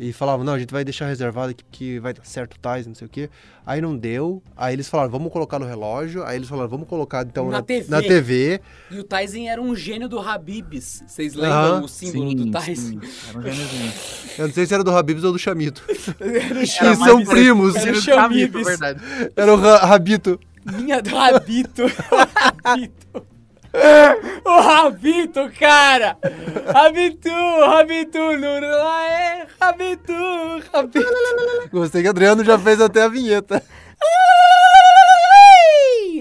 [0.01, 2.89] E falavam, não, a gente vai deixar reservado aqui porque vai dar certo o Tizen,
[2.91, 3.29] não sei o quê.
[3.67, 4.41] Aí não deu.
[4.57, 6.23] Aí eles falaram, vamos colocar no relógio.
[6.25, 7.91] Aí eles falaram, vamos colocar então Na na, TV.
[7.91, 8.61] na TV.
[8.93, 11.03] E o Tyson era um gênio do Habibs.
[11.05, 13.01] Vocês lembram Aham, o símbolo do Tyson?
[13.29, 13.93] Era um gêniozinho.
[14.39, 15.83] Eu não sei se era do Habibs ou do Chamito.
[16.21, 17.05] Era o Que Chamibs.
[17.05, 17.75] são primos.
[17.75, 18.53] Era o Chamibs.
[18.53, 19.01] Camito, verdade.
[19.35, 20.39] Era o Ra- Rabito.
[20.65, 21.83] Minha do Rabito.
[22.65, 23.27] Rabito.
[24.45, 26.17] O Rabito, cara!
[26.73, 30.13] Rabitu, Rabitu, Nurulae, Rabitu,
[30.73, 31.07] Rabitu.
[31.71, 33.63] Gostei que o Adriano já fez até a vinheta.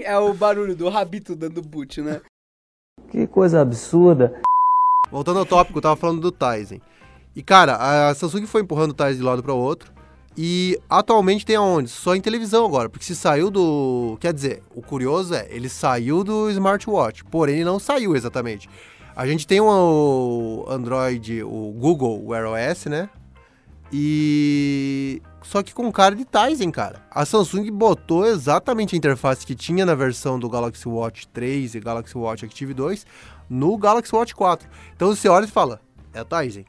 [0.04, 2.20] É o barulho do Rabito dando boot, né?
[3.10, 4.40] Que coisa absurda.
[5.10, 6.80] Voltando ao tópico, eu tava falando do Tizen.
[7.34, 9.92] E cara, a Samsung foi empurrando o Tizen de um lado para o outro.
[10.40, 11.90] E atualmente tem aonde?
[11.90, 14.16] Só em televisão agora, porque se saiu do.
[14.20, 18.70] Quer dizer, o curioso é, ele saiu do smartwatch, porém ele não saiu exatamente.
[19.16, 23.10] A gente tem o Android, o Google Wear OS, né?
[23.92, 25.20] E.
[25.42, 27.02] Só que com cara de Tizen, cara.
[27.10, 31.80] A Samsung botou exatamente a interface que tinha na versão do Galaxy Watch 3 e
[31.80, 33.04] Galaxy Watch Active 2
[33.50, 34.68] no Galaxy Watch 4.
[34.94, 35.80] Então você olha e fala,
[36.14, 36.64] é a Tizen.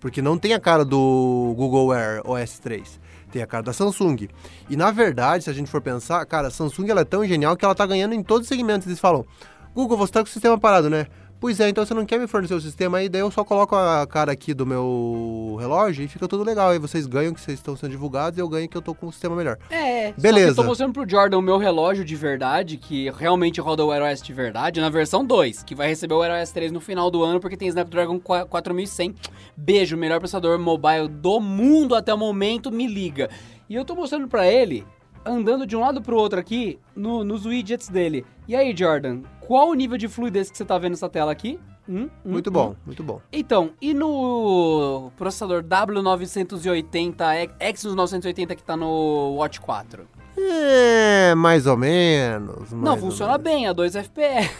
[0.00, 3.00] Porque não tem a cara do Google Wear OS 3.
[3.30, 4.28] Tem a cara da Samsung.
[4.70, 7.56] E na verdade, se a gente for pensar, cara, a Samsung ela é tão genial
[7.56, 8.86] que ela tá ganhando em todos os segmentos.
[8.86, 9.26] Eles falam,
[9.74, 11.06] Google, você tá com o sistema parado, né?
[11.40, 13.76] Pois é, então você não quer me fornecer o sistema aí, daí eu só coloco
[13.76, 16.70] a cara aqui do meu relógio e fica tudo legal.
[16.70, 19.06] Aí vocês ganham que vocês estão sendo divulgados e eu ganho que eu tô com
[19.06, 19.56] um sistema melhor.
[19.70, 20.54] É, Beleza.
[20.54, 23.88] Só eu tô mostrando pro Jordan o meu relógio de verdade, que realmente roda o
[23.88, 26.80] Wear OS de verdade, na versão 2, que vai receber o Wear OS 3 no
[26.80, 29.14] final do ano, porque tem Snapdragon 4100.
[29.56, 33.30] Beijo, melhor processador mobile do mundo até o momento, me liga.
[33.68, 34.84] E eu tô mostrando pra ele,
[35.24, 38.24] andando de um lado pro outro aqui, no- nos widgets dele.
[38.46, 41.58] E aí, Jordan, qual o nível de fluidez que você tá vendo nessa tela aqui?
[41.88, 42.52] Hum, hum, Muito hum.
[42.52, 43.20] bom, muito bom.
[43.32, 50.06] Então, e no processador W980, Exynos 980 que tá no Watch 4?
[50.36, 52.70] É, mais ou menos.
[52.70, 53.44] Não, mais ou funciona menos.
[53.44, 54.50] bem, a 2 FPS.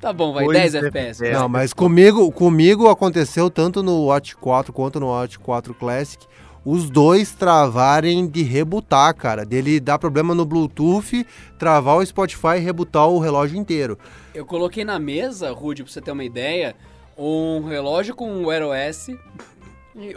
[0.00, 1.22] tá bom, vai, Dois 10 FPS.
[1.24, 1.38] FPS.
[1.38, 6.26] Não, mas comigo, comigo aconteceu tanto no Watch 4 quanto no Watch 4 Classic.
[6.68, 9.46] Os dois travarem de rebutar, cara.
[9.46, 11.24] Dele dar problema no Bluetooth,
[11.56, 13.96] travar o Spotify e rebutar o relógio inteiro.
[14.34, 16.74] Eu coloquei na mesa, Rude, pra você ter uma ideia,
[17.16, 19.10] um relógio com o Wear OS
[19.94, 20.12] e,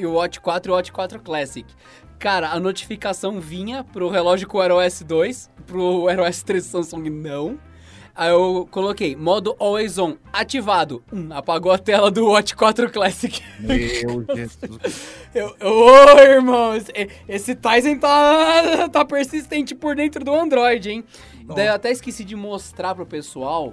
[0.00, 1.64] e o Watch 4 e o Watch 4 Classic.
[2.18, 6.64] Cara, a notificação vinha pro relógio com o Wear OS 2, pro Wear OS 3
[6.64, 7.56] Samsung não.
[8.18, 11.04] Aí eu coloquei modo Always On ativado.
[11.12, 13.40] Hum, apagou a tela do Watch 4 Classic.
[13.60, 13.78] Meu
[14.34, 14.58] Jesus.
[15.32, 16.90] Eu, eu- ô, irmão, esse,
[17.28, 21.04] esse Tizen tá, tá persistente por dentro do Android, hein?
[21.54, 23.72] Daí eu até esqueci de mostrar pro pessoal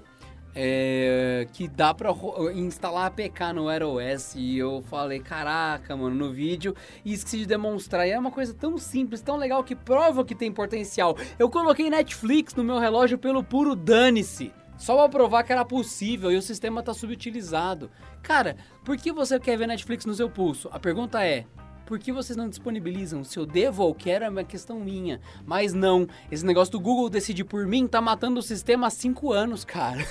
[0.55, 2.13] é, que dá pra
[2.55, 4.35] instalar APK no Wear OS.
[4.35, 6.73] E eu falei, caraca, mano, no vídeo.
[7.03, 8.07] E esqueci de demonstrar.
[8.07, 11.17] E é uma coisa tão simples, tão legal, que prova que tem potencial.
[11.37, 14.53] Eu coloquei Netflix no meu relógio pelo puro dane-se.
[14.77, 17.89] Só pra provar que era possível e o sistema tá subutilizado.
[18.21, 20.69] Cara, por que você quer ver Netflix no seu pulso?
[20.71, 21.45] A pergunta é.
[21.85, 23.23] Por que vocês não disponibilizam?
[23.23, 25.19] Se eu devo ou quero é uma questão minha.
[25.45, 29.31] Mas não, esse negócio do Google decidir por mim tá matando o sistema há cinco
[29.31, 30.05] anos, cara.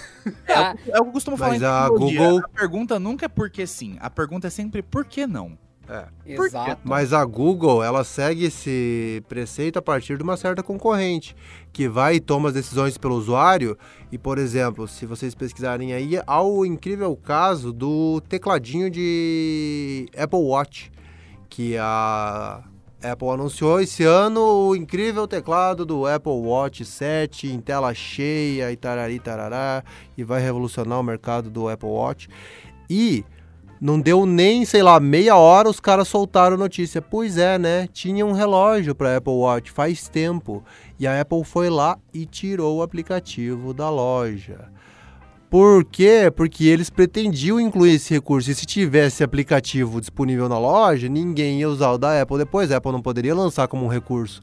[0.47, 1.89] É, o que eu costumo falar Mas em a.
[1.89, 3.97] Google- A pergunta nunca é por que sim.
[4.01, 5.59] A pergunta é sempre por que não.
[5.87, 6.33] Por quê?
[6.33, 6.81] Exato.
[6.83, 11.37] Mas a Google, ela segue esse preceito a partir de uma certa concorrente,
[11.75, 13.77] que vai e toma as decisões pelo usuário.
[14.11, 20.39] E, por exemplo, se vocês pesquisarem aí, há o incrível caso do tecladinho de Apple
[20.39, 20.91] Watch,
[21.55, 22.65] que a
[23.01, 28.77] Apple anunciou esse ano o incrível teclado do Apple Watch 7 em tela cheia e
[28.77, 29.85] tarari tarará,
[30.19, 32.29] e vai revolucionar o mercado do Apple Watch.
[32.91, 33.25] E
[33.81, 37.01] não deu nem, sei lá, meia hora os caras soltaram notícia.
[37.01, 37.87] Pois é, né?
[37.93, 40.61] Tinha um relógio para Apple Watch faz tempo.
[40.99, 44.73] E a Apple foi lá e tirou o aplicativo da loja.
[45.55, 46.33] Por quê?
[46.35, 48.51] Porque eles pretendiam incluir esse recurso.
[48.51, 52.73] E se tivesse aplicativo disponível na loja, ninguém ia usar o da Apple depois.
[52.73, 54.43] A Apple não poderia lançar como um recurso.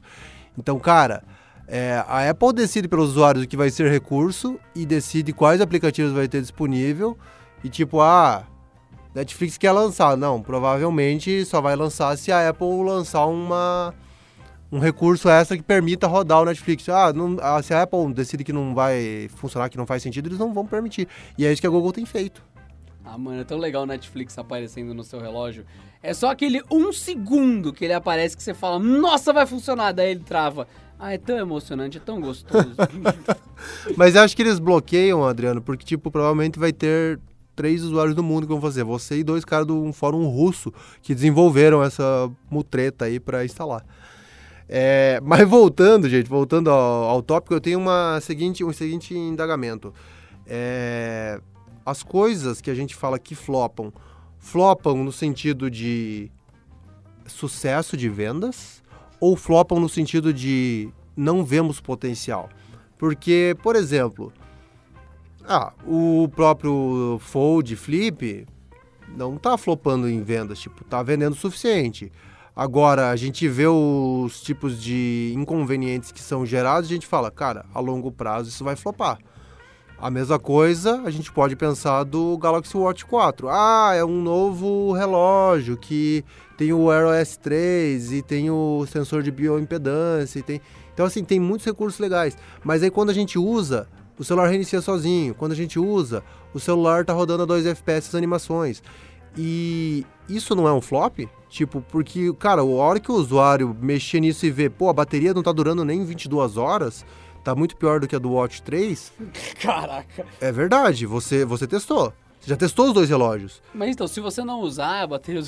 [0.56, 1.22] Então, cara,
[1.68, 6.14] é, a Apple decide pelos usuários o que vai ser recurso e decide quais aplicativos
[6.14, 7.18] vai ter disponível.
[7.62, 8.44] E tipo, ah,
[9.14, 10.16] Netflix quer lançar.
[10.16, 13.92] Não, provavelmente só vai lançar se a Apple lançar uma,
[14.72, 16.88] um recurso extra que permita rodar o Netflix.
[16.88, 20.28] Ah, não- ah, se a Apple decide que não vai funcionar, que não faz sentido,
[20.28, 21.06] eles não vão permitir.
[21.36, 22.42] E é isso que a Google tem feito.
[23.04, 25.66] Ah, mano, é tão legal o Netflix aparecendo no seu relógio.
[26.02, 30.12] É só aquele um segundo que ele aparece que você fala, nossa, vai funcionar, daí
[30.12, 30.66] ele trava.
[30.98, 32.70] Ah, é tão emocionante, é tão gostoso.
[33.96, 37.20] Mas eu acho que eles bloqueiam, Adriano, porque, tipo, provavelmente vai ter
[37.54, 38.84] três usuários do mundo que vão fazer.
[38.84, 43.84] Você e dois caras de um fórum russo que desenvolveram essa mutreta aí pra instalar.
[44.74, 49.92] É, mas voltando, gente, voltando ao, ao tópico, eu tenho uma seguinte, um seguinte indagamento.
[50.46, 51.38] É,
[51.84, 53.92] as coisas que a gente fala que flopam,
[54.38, 56.32] flopam no sentido de
[57.26, 58.82] sucesso de vendas
[59.20, 62.48] ou flopam no sentido de não vemos potencial?
[62.96, 64.32] Porque, por exemplo,
[65.44, 68.46] Ah, o próprio Fold Flip
[69.14, 72.10] não tá flopando em vendas, tipo, tá vendendo o suficiente.
[72.54, 77.30] Agora, a gente vê os tipos de inconvenientes que são gerados e a gente fala,
[77.30, 79.18] cara, a longo prazo isso vai flopar.
[79.98, 83.48] A mesma coisa a gente pode pensar do Galaxy Watch 4.
[83.48, 86.24] Ah, é um novo relógio que
[86.58, 90.60] tem o Air OS 3 e tem o sensor de bioimpedância e tem...
[90.92, 92.36] Então, assim, tem muitos recursos legais.
[92.62, 93.88] Mas aí quando a gente usa,
[94.18, 95.34] o celular reinicia sozinho.
[95.34, 96.22] Quando a gente usa,
[96.52, 98.82] o celular tá rodando a 2 FPS as animações.
[99.36, 101.20] E isso não é um flop?
[101.48, 105.34] Tipo, porque, cara, a hora que o usuário mexer nisso e ver, pô, a bateria
[105.34, 107.04] não tá durando nem 22 horas,
[107.44, 109.12] tá muito pior do que a do Watch 3,
[109.60, 110.24] Caraca.
[110.40, 112.12] é verdade, você, você testou.
[112.40, 113.62] Você já testou os dois relógios.
[113.74, 115.42] Mas então, se você não usar a bateria...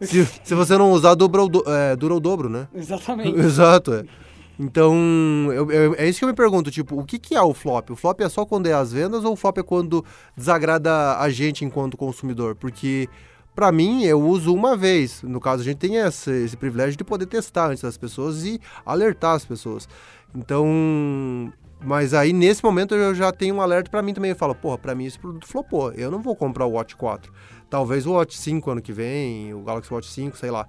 [0.00, 2.66] Se, se você não usar, dobra o do- é, dura o dobro, né?
[2.74, 3.36] Exatamente.
[3.40, 4.04] Exato, é.
[4.64, 4.94] Então,
[5.52, 7.90] eu- eu- é isso que eu me pergunto, tipo, o que, que é o flop?
[7.90, 10.04] O flop é só quando é as vendas ou o flop é quando
[10.36, 12.54] desagrada a gente enquanto consumidor?
[12.54, 13.08] Porque,
[13.56, 15.20] pra mim, eu uso uma vez.
[15.24, 18.60] No caso, a gente tem esse, esse privilégio de poder testar antes das pessoas e
[18.86, 19.88] alertar as pessoas.
[20.32, 21.52] Então,
[21.84, 24.30] mas aí, nesse momento, eu já tenho um alerta pra mim também.
[24.30, 25.90] Eu falo, porra, pra mim esse produto flopou.
[25.92, 27.32] Eu não vou comprar o Watch 4.
[27.68, 30.68] Talvez o Watch 5 ano que vem, o Galaxy Watch 5, sei lá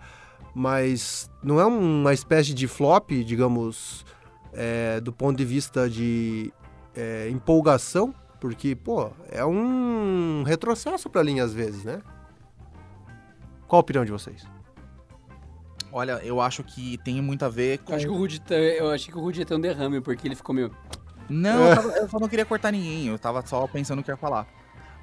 [0.54, 4.06] mas não é uma espécie de flop, digamos,
[4.54, 6.54] é, do ponto de vista de
[6.96, 12.02] é, empolgação, porque, pô, é um retrocesso pra linha às vezes, né?
[13.68, 14.44] Qual a opinião de vocês?
[15.92, 17.92] Olha, eu acho que tem muito a ver com.
[17.92, 20.02] Eu acho que o Rudy, tá- eu achei que o Rudy ia ter um derrame,
[20.02, 20.72] porque ele ficou meio...
[21.30, 24.12] Não, eu, tava- eu só não queria cortar ninguém, eu tava só pensando o que
[24.12, 24.48] ia falar.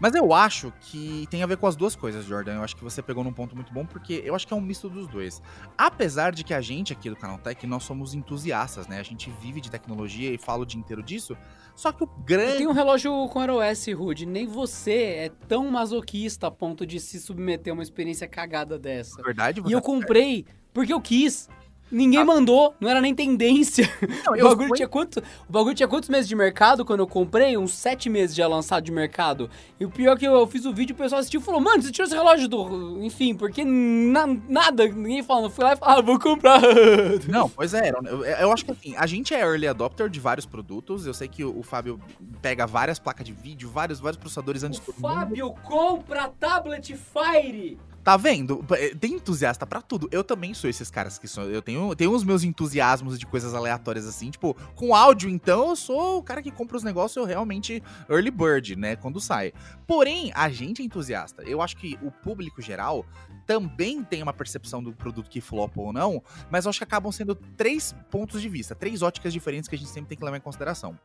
[0.00, 2.54] Mas eu acho que tem a ver com as duas coisas, Jordan.
[2.54, 4.60] Eu acho que você pegou num ponto muito bom, porque eu acho que é um
[4.60, 5.42] misto dos dois.
[5.76, 8.98] Apesar de que a gente aqui do Canaltech, nós somos entusiastas, né?
[8.98, 11.36] A gente vive de tecnologia e fala o dia inteiro disso.
[11.76, 12.58] Só que o grande.
[12.58, 14.26] tenho um relógio com iOS, Rudy.
[14.26, 19.22] Nem você é tão masoquista a ponto de se submeter a uma experiência cagada dessa.
[19.22, 21.48] Verdade, E você- eu comprei porque eu quis.
[21.90, 23.88] Ninguém mandou, não era nem tendência.
[24.24, 25.18] Não, O bagulho, tinha quanto,
[25.48, 27.56] o bagulho tinha quantos meses de mercado quando eu comprei?
[27.56, 29.50] Uns sete meses já lançado de mercado.
[29.78, 31.44] E o pior é que eu, eu fiz o vídeo e o pessoal assistiu e
[31.44, 33.02] falou, mano, você tirou esse relógio do.
[33.02, 35.44] Enfim, porque na- nada, ninguém falando.
[35.44, 36.60] Eu fui lá e falei, ah, vou comprar.
[37.28, 40.46] Não, pois é, eu, eu acho que assim, a gente é early adopter de vários
[40.46, 41.06] produtos.
[41.06, 42.00] Eu sei que o, o Fábio
[42.40, 45.14] pega várias placas de vídeo, vários, vários processadores antes O mundo.
[45.14, 47.78] Fábio compra tablet Fire.
[48.10, 48.66] Tá vendo?
[48.72, 50.08] É, Tem entusiasta pra tudo.
[50.10, 51.44] Eu também sou esses caras que são.
[51.44, 54.32] Eu tenho, tenho os meus entusiasmos de coisas aleatórias assim.
[54.32, 58.32] Tipo, com áudio, então, eu sou o cara que compra os negócios eu realmente early
[58.32, 58.96] bird, né?
[58.96, 59.52] Quando sai.
[59.86, 61.44] Porém, a gente é entusiasta.
[61.44, 63.06] Eu acho que o público geral
[63.46, 67.12] também tem uma percepção do produto que flopa ou não, mas eu acho que acabam
[67.12, 70.36] sendo três pontos de vista, três óticas diferentes que a gente sempre tem que levar
[70.36, 70.98] em consideração.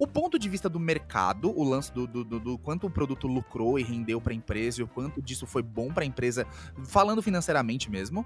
[0.00, 3.26] O ponto de vista do mercado, o lance do, do, do- do quanto o produto
[3.28, 6.46] lucrou e rendeu para a empresa e o quanto disso foi bom para a empresa,
[6.84, 8.24] falando financeiramente mesmo.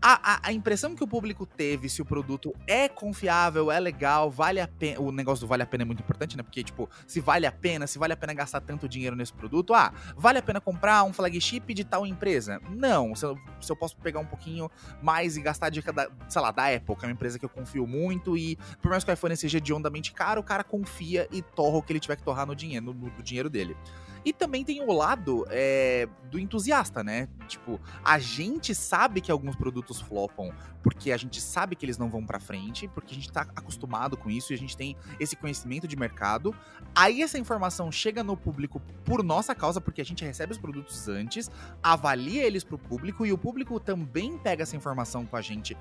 [0.00, 4.30] A, a- a impressão que o público teve se o produto é confiável, é legal,
[4.30, 5.00] vale a pena.
[5.00, 6.42] O negócio do vale a pena é muito importante, né?
[6.44, 9.74] Porque, tipo, se vale a pena, se vale a pena gastar tanto dinheiro nesse produto,
[9.74, 12.60] ah, vale a pena comprar um flagship de tal empresa?
[12.70, 13.12] Não.
[13.16, 14.70] Se eu, se eu posso pegar um pouquinho
[15.02, 17.86] mais e gastar de cada, sei lá, da que é uma empresa que eu confio
[17.86, 21.78] muito, e por mais que o iPhone seja hediondamente caro, o cara confia e torra
[21.78, 23.76] o que ele tiver que torrar no dinheiro, no, no dinheiro dele.
[24.24, 27.28] E também tem o lado é, do entusiasta, né?
[27.46, 30.52] Tipo, a gente sabe que alguns produtos flopam
[30.82, 34.16] porque a gente sabe que eles não vão pra frente, porque a gente tá acostumado
[34.16, 36.54] com isso e a gente tem esse conhecimento de mercado.
[36.94, 41.08] Aí essa informação chega no público por nossa causa, porque a gente recebe os produtos
[41.08, 41.50] antes,
[41.82, 45.76] avalia eles pro público e o público também pega essa informação com a gente.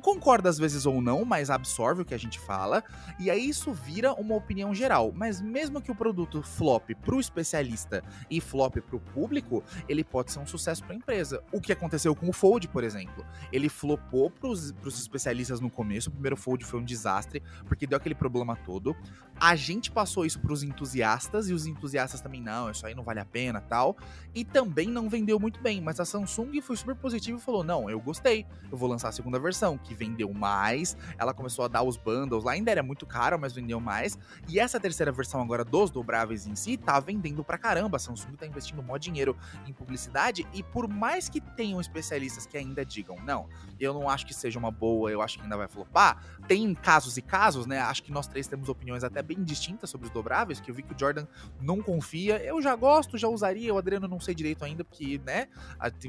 [0.00, 2.84] Concorda às vezes ou não, mas absorve o que a gente fala.
[3.18, 5.12] E aí isso vira uma opinião geral.
[5.14, 7.81] Mas mesmo que o produto flop pro especialista
[8.30, 11.42] e flop pro público, ele pode ser um sucesso pra empresa.
[11.52, 13.24] O que aconteceu com o Fold, por exemplo.
[13.52, 16.08] Ele flopou pros, pros especialistas no começo.
[16.08, 18.96] O primeiro Fold foi um desastre, porque deu aquele problema todo.
[19.38, 23.20] A gente passou isso pros entusiastas, e os entusiastas também, não, isso aí não vale
[23.20, 23.96] a pena tal.
[24.34, 25.80] E também não vendeu muito bem.
[25.80, 29.12] Mas a Samsung foi super positiva e falou: não, eu gostei, eu vou lançar a
[29.12, 30.96] segunda versão, que vendeu mais.
[31.18, 34.18] Ela começou a dar os bundles lá, ainda era muito caro, mas vendeu mais.
[34.48, 37.71] E essa terceira versão agora dos dobráveis em si tá vendendo pra caramba.
[37.80, 40.46] A Samsung tá investindo mó dinheiro em publicidade.
[40.52, 43.48] E por mais que tenham especialistas que ainda digam, não,
[43.78, 46.22] eu não acho que seja uma boa, eu acho que ainda vai flopar.
[46.46, 47.80] Tem casos e casos, né?
[47.80, 50.82] Acho que nós três temos opiniões até bem distintas sobre os dobráveis, que eu vi
[50.82, 51.26] que o Jordan
[51.60, 52.38] não confia.
[52.38, 55.48] Eu já gosto, já usaria, o Adriano não sei direito ainda, porque, né,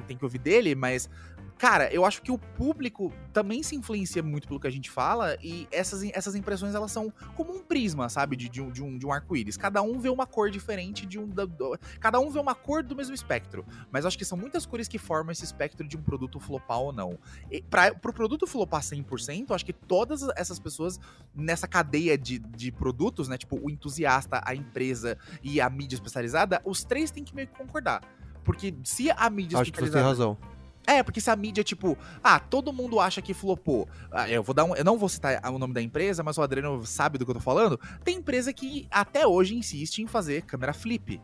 [0.07, 1.09] tem que ouvir dele, mas
[1.57, 5.37] cara, eu acho que o público também se influencia muito pelo que a gente fala
[5.41, 8.35] e essas, essas impressões elas são como um prisma, sabe?
[8.35, 9.57] De, de um, de um, de um arco-íris.
[9.57, 11.27] Cada um vê uma cor diferente de um.
[11.27, 13.65] Da, do, cada um vê uma cor do mesmo espectro.
[13.91, 16.91] Mas acho que são muitas cores que formam esse espectro de um produto flopar ou
[16.91, 17.17] não.
[17.49, 20.99] E pra, pro produto flopar 100%, eu acho que todas essas pessoas
[21.33, 23.37] nessa cadeia de, de produtos, né?
[23.37, 27.57] Tipo, o entusiasta, a empresa e a mídia especializada, os três têm que meio que
[27.57, 28.01] concordar.
[28.43, 30.37] Porque se a mídia Acho que você tem razão.
[30.85, 33.87] É, porque se a mídia, tipo, ah, todo mundo acha que flopou.
[34.11, 34.75] Ah, eu vou dar um.
[34.75, 37.35] Eu não vou citar o nome da empresa, mas o Adriano sabe do que eu
[37.35, 37.79] tô falando.
[38.03, 41.21] Tem empresa que até hoje insiste em fazer câmera flip.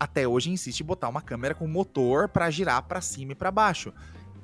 [0.00, 3.50] Até hoje insiste em botar uma câmera com motor para girar para cima e para
[3.50, 3.92] baixo.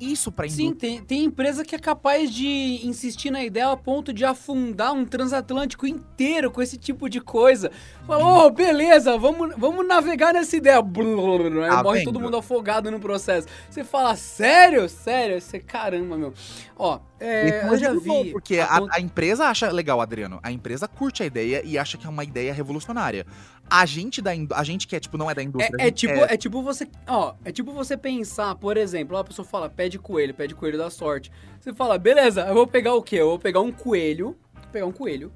[0.01, 4.13] Isso pra Sim, tem, tem empresa que é capaz de insistir na ideia a ponto
[4.13, 7.71] de afundar um transatlântico inteiro com esse tipo de coisa.
[8.07, 10.81] Fala, oh, beleza, vamos, vamos navegar nessa ideia.
[10.81, 13.49] Blur, aí Tá morre todo mundo afogado no processo.
[13.69, 14.89] Você fala, sério?
[14.89, 15.41] Sério?
[15.41, 16.33] Você, caramba, meu.
[16.77, 18.33] Ó, é, Então, eu já digo bom, vi.
[18.33, 20.39] Porque a- a, empresa acha legal, Adriano.
[20.43, 23.27] A empresa curte a ideia e acha que é uma ideia revolucionária.
[23.71, 25.77] A gente da a gente que é, tipo, não é da indústria.
[25.79, 29.21] a É, é tipo, é tipo você, ó, é tipo você pensar, por exemplo, ó,
[29.21, 31.31] a pessoa fala, pede coelho, pede coelho da sorte.
[31.61, 33.17] Você fala, beleza, eu vou pegar o quê?
[33.17, 35.33] Eu vou pegar um coelho, vou pegar um coelho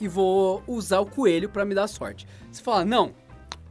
[0.00, 2.26] e vou usar o coelho pra me dar sorte.
[2.50, 3.14] Você fala, não,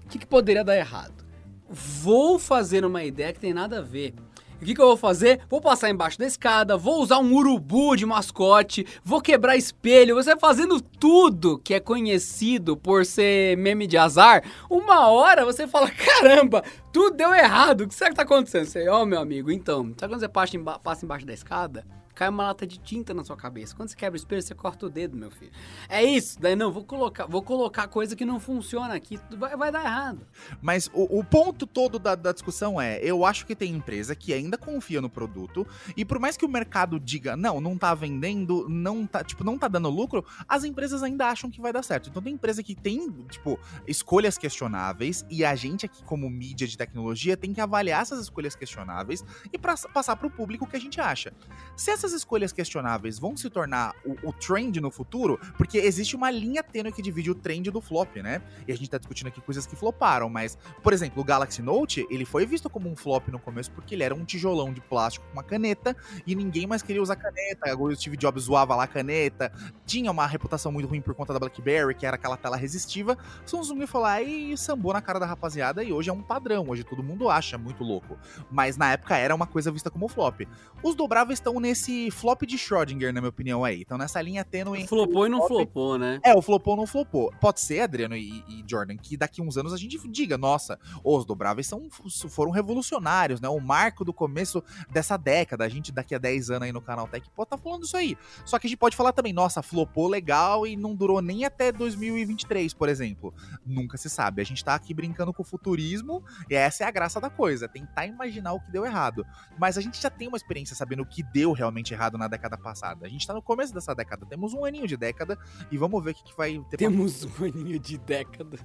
[0.06, 1.26] o que, que poderia dar errado?
[1.70, 4.16] Vou fazer uma ideia que tem nada a ver.
[4.62, 5.40] O que, que eu vou fazer?
[5.50, 10.16] Vou passar embaixo da escada, vou usar um urubu de mascote, vou quebrar espelho.
[10.16, 14.44] Você fazendo tudo que é conhecido por ser meme de azar.
[14.70, 17.82] Uma hora você fala: caramba, tudo deu errado.
[17.82, 18.66] O que será que tá acontecendo?
[18.66, 21.86] Você, ó, meu amigo, então, sabe quando você passa, emba passa embaixo da escada?
[22.20, 23.74] Cai uma lata de tinta na sua cabeça.
[23.74, 25.54] Quando você quebra o espelho, você corta o dedo, meu filho.
[25.88, 26.38] É isso.
[26.38, 29.18] Daí não, vou colocar, vou colocar coisa que não funciona aqui.
[29.38, 30.28] Vai, vai dar errado.
[30.62, 34.34] Mas o, o ponto todo da, da discussão é: eu acho que tem empresa que
[34.34, 35.66] ainda confia no produto,
[35.96, 39.58] e por mais que o mercado diga, não, não tá vendendo, não tá, tipo, não
[39.58, 42.10] tá dando lucro, as empresas ainda acham que vai dar certo.
[42.10, 43.58] Então tem empresa que tem, tipo,
[43.88, 48.58] escolhas questionáveis, e a gente aqui, como mídia de tecnologia, tem que avaliar essas escolhas
[48.58, 51.32] questionáveis e pra, passar pro público o que a gente acha.
[51.78, 56.32] Se essas escolhas questionáveis vão se tornar o, o trend no futuro, porque existe uma
[56.32, 58.42] linha tênue que divide o trend do flop, né?
[58.68, 62.08] E a gente tá discutindo aqui coisas que floparam, mas por exemplo, o Galaxy Note,
[62.10, 65.26] ele foi visto como um flop no começo porque ele era um tijolão de plástico
[65.28, 65.96] com uma caneta
[66.26, 67.76] e ninguém mais queria usar caneta.
[67.78, 69.52] O Steve Jobs zoava lá a caneta.
[69.86, 73.18] Tinha uma reputação muito ruim por conta da BlackBerry, que era aquela tela resistiva.
[73.46, 76.66] Samsung foi lá e sambou na cara da rapaziada e hoje é um padrão.
[76.70, 78.18] Hoje todo mundo acha muito louco.
[78.50, 80.42] Mas na época era uma coisa vista como flop.
[80.82, 83.82] Os dobráveis estão nesse flop de Schrödinger, na minha opinião, aí.
[83.82, 84.88] Então nessa linha tênue.
[84.88, 86.20] Flopou e não flop flopou, né?
[86.24, 87.32] é, o flopou não flopou.
[87.40, 91.26] Pode ser, Adriano e, e Jordan, que daqui uns anos a gente diga, nossa, os
[91.26, 91.88] dobráveis são,
[92.30, 93.48] foram revolucionários, né?
[93.48, 95.64] O marco do começo dessa década.
[95.64, 98.18] A gente daqui a 10 anos aí no canal Tech pode estar falando isso aí.
[98.46, 101.72] Só que a gente pode falar também, nossa, flopou legal e não durou nem até
[101.72, 103.34] 2023, por exemplo.
[103.66, 104.42] Nunca se sabe.
[104.42, 107.68] A gente tá aqui brincando com o futurismo e essa é a graça da coisa,
[107.68, 109.26] tentar imaginar o que deu errado.
[109.58, 112.58] Mas a gente já tem uma experiência sabendo o que deu realmente errado na década
[112.58, 113.06] passada.
[113.06, 115.38] A gente tá no começo dessa década, temos um aninho de década
[115.72, 118.60] e vamos ver o que, que vai ter pra Temos um aninho de década.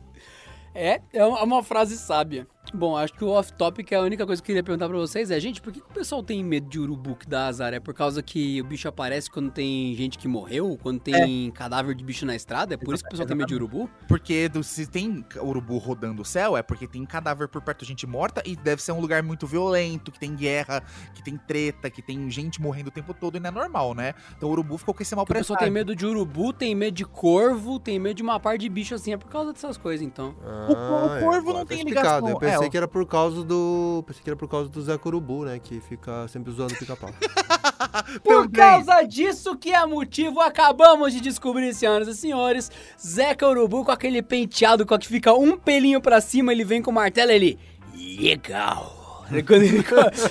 [0.75, 2.49] É, é uma frase sábia.
[2.73, 5.39] Bom, acho que o off-topic, a única coisa que eu queria perguntar pra vocês é,
[5.39, 7.73] gente, por que, que o pessoal tem medo de urubu que dá azar?
[7.73, 10.77] É por causa que o bicho aparece quando tem gente que morreu?
[10.83, 12.75] Quando tem cadáver de bicho na estrada?
[12.75, 13.89] É por isso que o pessoal tem medo de urubu?
[14.09, 17.87] Porque do- se tem urubu rodando o céu, é porque tem cadáver por perto de
[17.87, 20.83] gente morta e deve ser um lugar muito violento, que tem guerra,
[21.15, 24.15] que tem treta, que tem gente morrendo o tempo todo e não é normal, né?
[24.37, 26.75] Então o urubu ficou com esse mal Porque o pessoal tem medo de urubu, tem
[26.75, 29.13] medo de corvo, tem medo de uma par de bicho assim.
[29.13, 30.35] É por causa dessas coisas, então.
[30.69, 30.75] o
[31.21, 32.27] corvo não agora tá tem explicado.
[32.27, 32.54] ligação.
[32.59, 34.03] Pensei que era por causa do.
[34.07, 35.59] Pensei que era por causa do Zé Corubu, né?
[35.59, 37.11] Que fica sempre usando o pica-pau.
[38.23, 38.51] Por Também.
[38.51, 44.21] causa disso que é motivo, acabamos de descobrir, senhoras e senhores, Zeca Urubu com aquele
[44.23, 47.59] penteado com que fica um pelinho pra cima, ele vem com o martelo, ele...
[48.19, 49.04] Legal.
[49.47, 49.65] Quando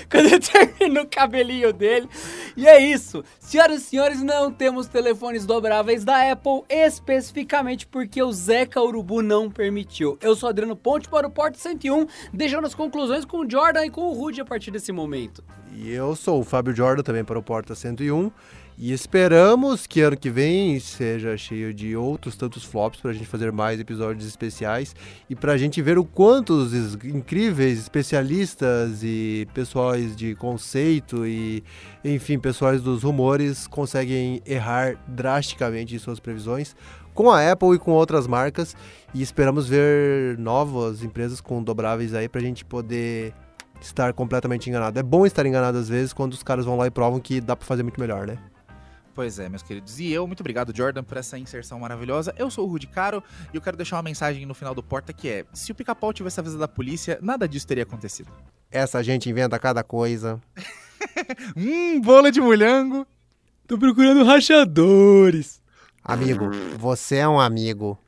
[0.10, 2.08] quando ele termina o cabelinho dele.
[2.56, 3.24] E é isso.
[3.40, 9.50] Senhoras e senhores, não temos telefones dobráveis da Apple, especificamente porque o Zeca Urubu não
[9.50, 10.18] permitiu.
[10.22, 13.90] Eu sou Adriano Ponte para o Porto 101, deixando as conclusões com o Jordan e
[13.90, 15.44] com o Rude a partir desse momento.
[15.76, 18.32] E eu sou o Fábio Jordan, também para o Porta 101.
[18.78, 23.28] E esperamos que ano que vem seja cheio de outros tantos flops para a gente
[23.28, 24.96] fazer mais episódios especiais
[25.30, 26.74] e para a gente ver o quanto os
[27.06, 31.64] incríveis especialistas e pessoais de conceito e,
[32.04, 36.76] enfim, pessoais dos rumores conseguem errar drasticamente em suas previsões
[37.14, 38.76] com a Apple e com outras marcas.
[39.14, 43.36] E esperamos ver novas empresas com dobráveis aí para a gente poder
[43.80, 44.98] estar completamente enganado.
[44.98, 47.56] É bom estar enganado às vezes quando os caras vão lá e provam que dá
[47.56, 48.38] pra fazer muito melhor, né?
[49.14, 50.00] Pois é, meus queridos.
[50.00, 52.34] E eu, muito obrigado, Jordan, por essa inserção maravilhosa.
[52.38, 55.14] Eu sou o Rudy Caro e eu quero deixar uma mensagem no final do Porta
[55.14, 58.32] que é: se o pica-pau tivesse avisado da polícia, nada disso teria acontecido.
[58.72, 60.42] Essa gente inventa cada coisa.
[61.56, 63.06] Hum, bola de mulhango.
[63.68, 65.62] Tô procurando rachadores.
[66.02, 68.00] Amigo, você é um amigo.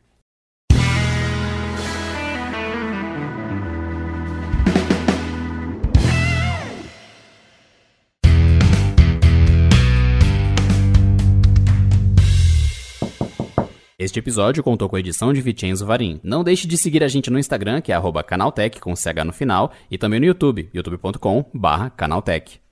[14.05, 16.19] Este episódio contou com a edição de Vicenzo Varim.
[16.23, 19.71] Não deixe de seguir a gente no Instagram, que é canaltech, com CH no final,
[19.89, 22.64] e também no YouTube, youtube.com barra canaltech.